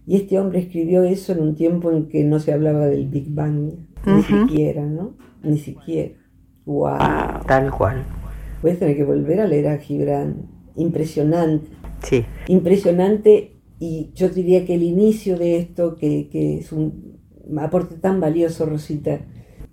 Y 0.07 0.16
este 0.16 0.38
hombre 0.38 0.61
escribió 0.61 1.05
eso 1.05 1.33
en 1.33 1.40
un 1.40 1.55
tiempo 1.55 1.92
en 1.92 2.09
que 2.09 2.24
no 2.24 2.40
se 2.40 2.53
hablaba 2.55 2.87
del 2.87 3.09
Big 3.09 3.33
Bang, 3.35 3.72
ni 4.07 4.22
siquiera, 4.22 4.83
¿no? 4.87 5.16
Ni 5.42 5.59
siquiera. 5.59 6.14
¡Wow! 6.64 7.44
Tal 7.46 7.70
cual. 7.70 8.05
Voy 8.62 8.70
a 8.70 8.79
tener 8.79 8.96
que 8.96 9.05
volver 9.05 9.40
a 9.40 9.46
leer 9.46 9.68
a 9.68 9.76
Gibran. 9.76 10.48
Impresionante. 10.76 11.68
Sí. 12.03 12.24
Impresionante. 12.48 13.59
Y 13.80 14.12
yo 14.14 14.28
diría 14.28 14.64
que 14.64 14.74
el 14.74 14.84
inicio 14.84 15.36
de 15.36 15.56
esto, 15.56 15.96
que, 15.96 16.28
que 16.28 16.58
es 16.58 16.70
un 16.70 17.18
aporte 17.58 17.96
tan 17.96 18.20
valioso, 18.20 18.66
Rosita, 18.66 19.22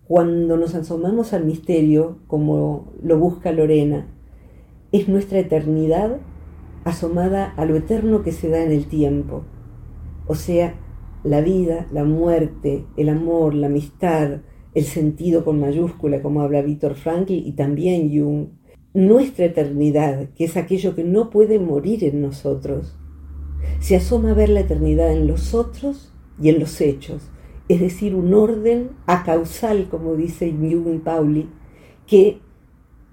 cuando 0.08 0.56
nos 0.58 0.74
asomamos 0.74 1.34
al 1.34 1.46
misterio, 1.46 2.20
como 2.28 2.93
lo 3.04 3.20
busca 3.20 3.52
Lorena, 3.52 4.08
es 4.93 5.10
nuestra 5.10 5.39
eternidad 5.39 6.17
asomada 6.86 7.54
a 7.58 7.65
lo 7.65 7.76
eterno 7.76 8.24
que 8.24 8.32
se 8.32 8.48
da 8.48 8.63
en 8.63 8.72
el 8.72 8.88
tiempo. 8.88 9.43
O 10.26 10.36
sea, 10.36 10.76
la 11.26 11.41
vida, 11.41 11.88
la 11.91 12.06
muerte, 12.06 12.86
el 12.96 13.10
amor, 13.10 13.54
la 13.54 13.67
amistad, 13.67 14.39
el 14.74 14.86
sentido 14.86 15.43
con 15.43 15.60
mayúscula, 15.60 16.22
como 16.22 16.41
habla 16.41 16.62
Víctor 16.62 16.96
Frankl 16.96 17.34
y 17.34 17.52
también 17.52 18.10
Jung, 18.10 18.48
nuestra 18.93 19.46
eternidad, 19.46 20.30
que 20.36 20.46
es 20.46 20.56
aquello 20.56 20.96
que 20.96 21.04
no 21.04 21.30
puede 21.30 21.60
morir 21.60 22.06
en 22.06 22.22
nosotros, 22.22 22.98
se 23.80 23.96
asoma 23.96 24.32
a 24.32 24.34
ver 24.34 24.50
la 24.50 24.62
eternidad 24.62 25.12
en 25.12 25.28
los 25.28 25.54
otros 25.54 26.13
y 26.41 26.50
en 26.50 26.60
los 26.60 26.82
hechos, 26.82 27.30
es 27.67 27.80
decir, 27.80 28.15
un 28.15 28.34
orden 28.34 28.91
acausal, 29.06 29.88
como 29.89 30.15
dice 30.15 30.52
Jung 30.52 30.93
y 30.93 31.00
Pauli, 31.00 31.50
que 32.06 32.39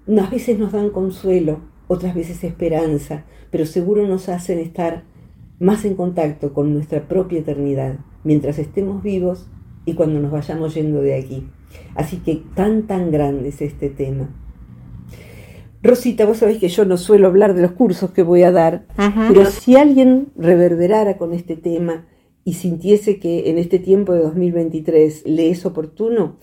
a 0.07 0.29
veces 0.29 0.57
nos 0.57 0.71
dan 0.71 0.89
consuelo, 0.89 1.59
otras 1.87 2.15
veces 2.15 2.43
esperanza, 2.43 3.25
pero 3.51 3.65
seguro 3.65 4.07
nos 4.07 4.29
hacen 4.29 4.59
estar 4.59 5.03
más 5.59 5.85
en 5.85 5.95
contacto 5.95 6.53
con 6.53 6.73
nuestra 6.73 7.07
propia 7.07 7.39
eternidad 7.39 7.99
mientras 8.23 8.59
estemos 8.59 9.03
vivos 9.03 9.47
y 9.85 9.93
cuando 9.93 10.19
nos 10.19 10.31
vayamos 10.31 10.73
yendo 10.73 11.01
de 11.01 11.15
aquí. 11.15 11.47
Así 11.95 12.17
que 12.17 12.41
tan, 12.55 12.87
tan 12.87 13.11
grande 13.11 13.49
es 13.49 13.61
este 13.61 13.89
tema. 13.89 14.29
Rosita, 15.85 16.25
vos 16.25 16.37
sabés 16.37 16.57
que 16.57 16.69
yo 16.69 16.85
no 16.85 16.97
suelo 16.97 17.27
hablar 17.27 17.53
de 17.53 17.61
los 17.61 17.71
cursos 17.71 18.11
que 18.11 18.23
voy 18.23 18.43
a 18.43 18.51
dar, 18.51 18.85
pero 19.29 19.45
si 19.45 19.75
alguien 19.75 20.27
reverberara 20.35 21.17
con 21.17 21.33
este 21.33 21.55
tema 21.55 22.07
y 22.43 22.53
sintiese 22.53 23.19
que 23.19 23.49
en 23.49 23.57
este 23.57 23.79
tiempo 23.79 24.13
de 24.13 24.21
2023 24.21 25.23
le 25.25 25.49
es 25.49 25.65
oportuno, 25.65 26.37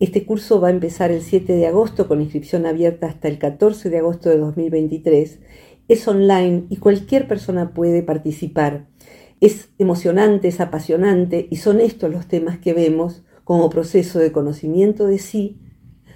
este 0.00 0.24
curso 0.24 0.60
va 0.60 0.68
a 0.68 0.72
empezar 0.72 1.10
el 1.10 1.22
7 1.22 1.52
de 1.54 1.66
agosto 1.66 2.08
con 2.08 2.20
inscripción 2.20 2.66
abierta 2.66 3.06
hasta 3.06 3.28
el 3.28 3.38
14 3.38 3.90
de 3.90 3.98
agosto 3.98 4.28
de 4.28 4.38
2023 4.38 5.40
es 5.88 6.08
online 6.08 6.64
y 6.70 6.76
cualquier 6.76 7.28
persona 7.28 7.74
puede 7.74 8.02
participar. 8.02 8.86
Es 9.40 9.68
emocionante, 9.78 10.48
es 10.48 10.60
apasionante 10.60 11.46
y 11.50 11.56
son 11.56 11.80
estos 11.80 12.10
los 12.10 12.26
temas 12.26 12.58
que 12.58 12.72
vemos 12.72 13.22
como 13.44 13.68
proceso 13.68 14.18
de 14.18 14.32
conocimiento 14.32 15.06
de 15.06 15.18
sí, 15.18 15.58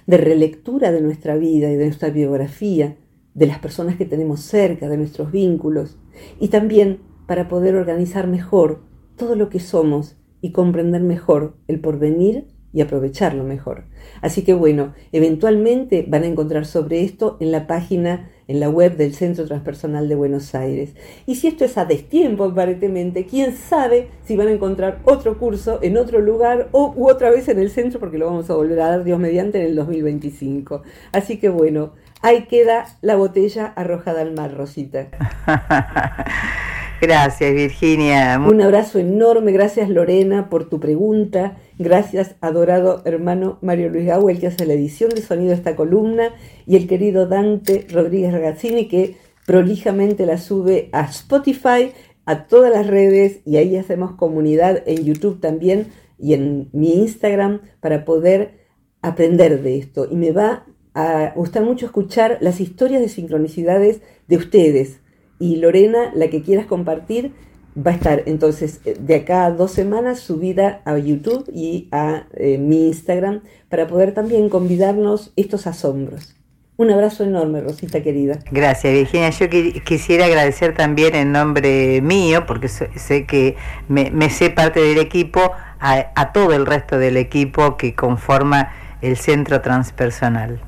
de 0.09 0.17
relectura 0.17 0.91
de 0.91 1.01
nuestra 1.01 1.37
vida 1.37 1.69
y 1.69 1.75
de 1.75 1.85
nuestra 1.85 2.09
biografía, 2.09 2.97
de 3.35 3.45
las 3.45 3.59
personas 3.59 3.95
que 3.95 4.05
tenemos 4.05 4.39
cerca, 4.39 4.89
de 4.89 4.97
nuestros 4.97 5.31
vínculos, 5.31 5.99
y 6.39 6.47
también 6.47 7.01
para 7.27 7.47
poder 7.47 7.75
organizar 7.75 8.25
mejor 8.25 8.81
todo 9.17 9.35
lo 9.35 9.49
que 9.49 9.59
somos 9.59 10.17
y 10.41 10.51
comprender 10.51 11.03
mejor 11.03 11.57
el 11.67 11.79
porvenir 11.79 12.47
y 12.71 12.81
aprovecharlo 12.81 13.43
mejor. 13.43 13.83
Así 14.21 14.43
que 14.43 14.53
bueno, 14.53 14.93
eventualmente 15.11 16.05
van 16.07 16.23
a 16.23 16.27
encontrar 16.27 16.65
sobre 16.65 17.03
esto 17.03 17.37
en 17.39 17.51
la 17.51 17.67
página, 17.67 18.29
en 18.47 18.59
la 18.59 18.69
web 18.69 18.95
del 18.97 19.13
Centro 19.13 19.45
Transpersonal 19.45 20.07
de 20.07 20.15
Buenos 20.15 20.53
Aires. 20.55 20.93
Y 21.25 21.35
si 21.35 21.47
esto 21.47 21.65
es 21.65 21.77
a 21.77 21.85
destiempo, 21.85 22.43
aparentemente, 22.45 23.25
quién 23.25 23.55
sabe 23.55 24.09
si 24.25 24.35
van 24.35 24.47
a 24.47 24.51
encontrar 24.51 24.99
otro 25.05 25.37
curso 25.37 25.79
en 25.81 25.97
otro 25.97 26.19
lugar 26.19 26.69
o 26.71 26.93
u 26.95 27.09
otra 27.09 27.31
vez 27.31 27.47
en 27.49 27.59
el 27.59 27.69
centro, 27.69 27.99
porque 27.99 28.17
lo 28.17 28.27
vamos 28.27 28.49
a 28.49 28.55
volver 28.55 28.79
a 28.81 28.89
dar 28.89 29.03
Dios 29.03 29.19
mediante 29.19 29.59
en 29.59 29.65
el 29.65 29.75
2025. 29.75 30.83
Así 31.11 31.37
que 31.37 31.49
bueno, 31.49 31.93
ahí 32.21 32.45
queda 32.45 32.85
la 33.01 33.15
botella 33.15 33.65
arrojada 33.65 34.21
al 34.21 34.33
mar, 34.33 34.55
Rosita. 34.55 35.09
Gracias, 37.01 37.53
Virginia. 37.53 38.39
Un 38.45 38.61
abrazo 38.61 38.99
enorme, 38.99 39.51
gracias 39.53 39.89
Lorena 39.89 40.49
por 40.49 40.67
tu 40.67 40.79
pregunta, 40.79 41.57
gracias 41.77 42.35
adorado 42.41 43.01
hermano 43.05 43.57
Mario 43.61 43.89
Luis 43.89 44.09
el 44.09 44.39
que 44.39 44.47
hace 44.47 44.65
la 44.65 44.73
edición 44.73 45.09
de 45.11 45.21
sonido 45.21 45.49
de 45.49 45.55
esta 45.55 45.75
columna 45.77 46.33
y 46.67 46.75
el 46.75 46.87
querido 46.87 47.27
Dante 47.27 47.87
Rodríguez 47.89 48.33
Ragazzini 48.33 48.89
que 48.89 49.15
prolijamente 49.45 50.25
la 50.25 50.37
sube 50.37 50.89
a 50.91 51.05
Spotify, 51.05 51.91
a 52.25 52.47
todas 52.47 52.71
las 52.71 52.85
redes 52.85 53.39
y 53.45 53.57
ahí 53.57 53.77
hacemos 53.77 54.11
comunidad 54.11 54.83
en 54.85 55.05
YouTube 55.05 55.39
también 55.39 55.87
y 56.19 56.33
en 56.33 56.69
mi 56.73 56.93
Instagram 56.95 57.61
para 57.79 58.05
poder 58.05 58.59
aprender 59.01 59.63
de 59.63 59.77
esto. 59.77 60.07
Y 60.11 60.15
me 60.15 60.31
va 60.31 60.65
a 60.93 61.33
gustar 61.35 61.63
mucho 61.63 61.85
escuchar 61.85 62.37
las 62.41 62.59
historias 62.59 63.01
de 63.01 63.09
sincronicidades 63.09 64.01
de 64.27 64.37
ustedes. 64.37 64.99
Y 65.39 65.55
Lorena, 65.55 66.11
la 66.13 66.29
que 66.29 66.41
quieras 66.41 66.65
compartir, 66.65 67.31
va 67.75 67.91
a 67.91 67.95
estar 67.95 68.23
entonces 68.25 68.81
eh, 68.85 68.95
de 68.99 69.15
acá 69.15 69.45
a 69.45 69.51
dos 69.51 69.71
semanas 69.71 70.19
subida 70.19 70.81
a 70.85 70.97
YouTube 70.97 71.49
y 71.53 71.87
a 71.91 72.27
eh, 72.33 72.57
mi 72.57 72.87
Instagram 72.87 73.41
para 73.69 73.87
poder 73.87 74.13
también 74.13 74.49
convidarnos 74.49 75.31
estos 75.35 75.67
asombros. 75.67 76.35
Un 76.77 76.91
abrazo 76.91 77.25
enorme, 77.25 77.59
Rosita 77.59 78.01
querida. 78.01 78.39
Gracias, 78.51 78.93
Virginia. 78.93 79.31
Yo 79.31 79.47
quisiera 79.83 80.25
agradecer 80.25 80.75
también 80.75 81.13
en 81.13 81.33
nombre 81.33 81.99
mío, 82.01 82.45
porque 82.45 82.69
sé 82.69 83.25
que 83.27 83.57
me, 83.89 84.29
sé 84.29 84.49
parte 84.49 84.79
del 84.79 84.97
equipo, 84.97 85.51
a 85.81 86.31
todo 86.31 86.53
el 86.53 86.65
resto 86.65 86.97
del 86.97 87.17
equipo 87.17 87.75
que 87.75 87.95
conforma 87.95 88.71
el 89.01 89.17
Centro 89.17 89.59
Transpersonal. 89.59 90.61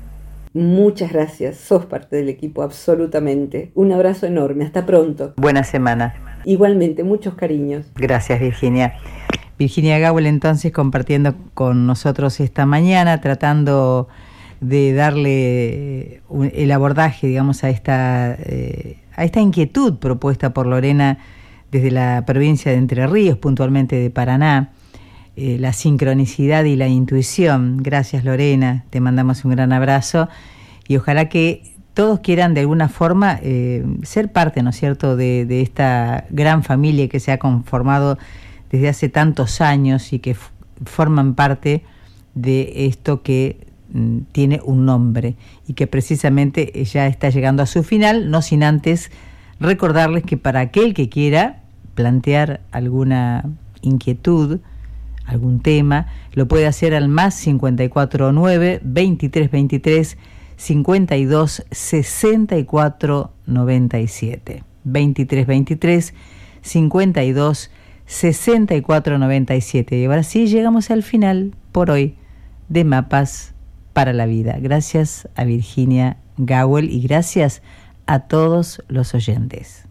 Muchas 0.54 1.12
gracias, 1.12 1.56
sos 1.56 1.86
parte 1.86 2.16
del 2.16 2.28
equipo, 2.28 2.62
absolutamente. 2.62 3.70
Un 3.74 3.92
abrazo 3.92 4.26
enorme, 4.26 4.64
hasta 4.64 4.84
pronto. 4.84 5.32
Buena 5.36 5.64
semana. 5.64 6.14
Igualmente, 6.44 7.04
muchos 7.04 7.34
cariños. 7.34 7.86
Gracias, 7.94 8.38
Virginia. 8.38 8.94
Virginia 9.58 9.98
Gawel 9.98 10.26
entonces 10.26 10.72
compartiendo 10.72 11.34
con 11.54 11.86
nosotros 11.86 12.40
esta 12.40 12.66
mañana, 12.66 13.20
tratando 13.20 14.08
de 14.60 14.92
darle 14.92 16.14
eh, 16.14 16.20
el 16.54 16.70
abordaje, 16.72 17.26
digamos, 17.26 17.64
a 17.64 17.70
esta, 17.70 18.36
eh, 18.38 18.98
a 19.16 19.24
esta 19.24 19.40
inquietud 19.40 19.98
propuesta 19.98 20.52
por 20.52 20.66
Lorena 20.66 21.18
desde 21.70 21.90
la 21.90 22.24
provincia 22.26 22.70
de 22.70 22.78
Entre 22.78 23.06
Ríos, 23.06 23.38
puntualmente 23.38 23.96
de 23.96 24.10
Paraná, 24.10 24.72
eh, 25.34 25.56
la 25.58 25.72
sincronicidad 25.72 26.64
y 26.64 26.76
la 26.76 26.88
intuición. 26.88 27.78
Gracias 27.78 28.24
Lorena, 28.24 28.84
te 28.90 29.00
mandamos 29.00 29.44
un 29.44 29.52
gran 29.52 29.72
abrazo 29.72 30.28
y 30.86 30.96
ojalá 30.96 31.28
que 31.28 31.72
todos 31.94 32.20
quieran 32.20 32.54
de 32.54 32.60
alguna 32.60 32.88
forma 32.88 33.38
eh, 33.42 33.84
ser 34.02 34.32
parte, 34.32 34.62
¿no 34.62 34.72
cierto?, 34.72 35.16
de, 35.16 35.62
esta 35.62 36.26
gran 36.30 36.62
familia 36.62 37.08
que 37.08 37.20
se 37.20 37.32
ha 37.32 37.38
conformado 37.38 38.18
desde 38.70 38.88
hace 38.88 39.08
tantos 39.08 39.60
años 39.60 40.12
y 40.12 40.18
que 40.18 40.36
forman 40.84 41.34
parte 41.34 41.82
de 42.34 42.86
esto 42.86 43.22
que 43.22 43.66
mm, 43.92 44.18
tiene 44.32 44.60
un 44.64 44.86
nombre 44.86 45.36
y 45.66 45.74
que 45.74 45.86
precisamente 45.86 46.84
ya 46.84 47.06
está 47.06 47.30
llegando 47.30 47.62
a 47.62 47.66
su 47.66 47.82
final, 47.82 48.30
no 48.30 48.42
sin 48.42 48.62
antes 48.62 49.10
recordarles 49.60 50.24
que 50.24 50.36
para 50.36 50.60
aquel 50.60 50.92
que 50.94 51.08
quiera 51.08 51.62
plantear 51.94 52.60
alguna 52.70 53.44
inquietud, 53.82 54.60
algún 55.32 55.60
tema, 55.60 56.06
lo 56.32 56.46
puede 56.48 56.66
hacer 56.66 56.94
al 56.94 57.08
más 57.08 57.40
549 57.42 58.80
2323 58.82 60.18
52 60.56 61.64
64 61.70 63.32
97. 63.46 64.64
2323 64.84 66.14
52 66.60 67.70
64 68.06 69.18
97. 69.18 69.98
Y 69.98 70.04
ahora 70.04 70.22
sí 70.22 70.46
llegamos 70.46 70.90
al 70.90 71.02
final 71.02 71.54
por 71.72 71.90
hoy 71.90 72.16
de 72.68 72.84
Mapas 72.84 73.54
para 73.92 74.12
la 74.12 74.26
Vida. 74.26 74.58
Gracias 74.60 75.28
a 75.34 75.44
Virginia 75.44 76.18
Gowell 76.36 76.90
y 76.90 77.00
gracias 77.02 77.62
a 78.06 78.20
todos 78.20 78.82
los 78.88 79.14
oyentes. 79.14 79.88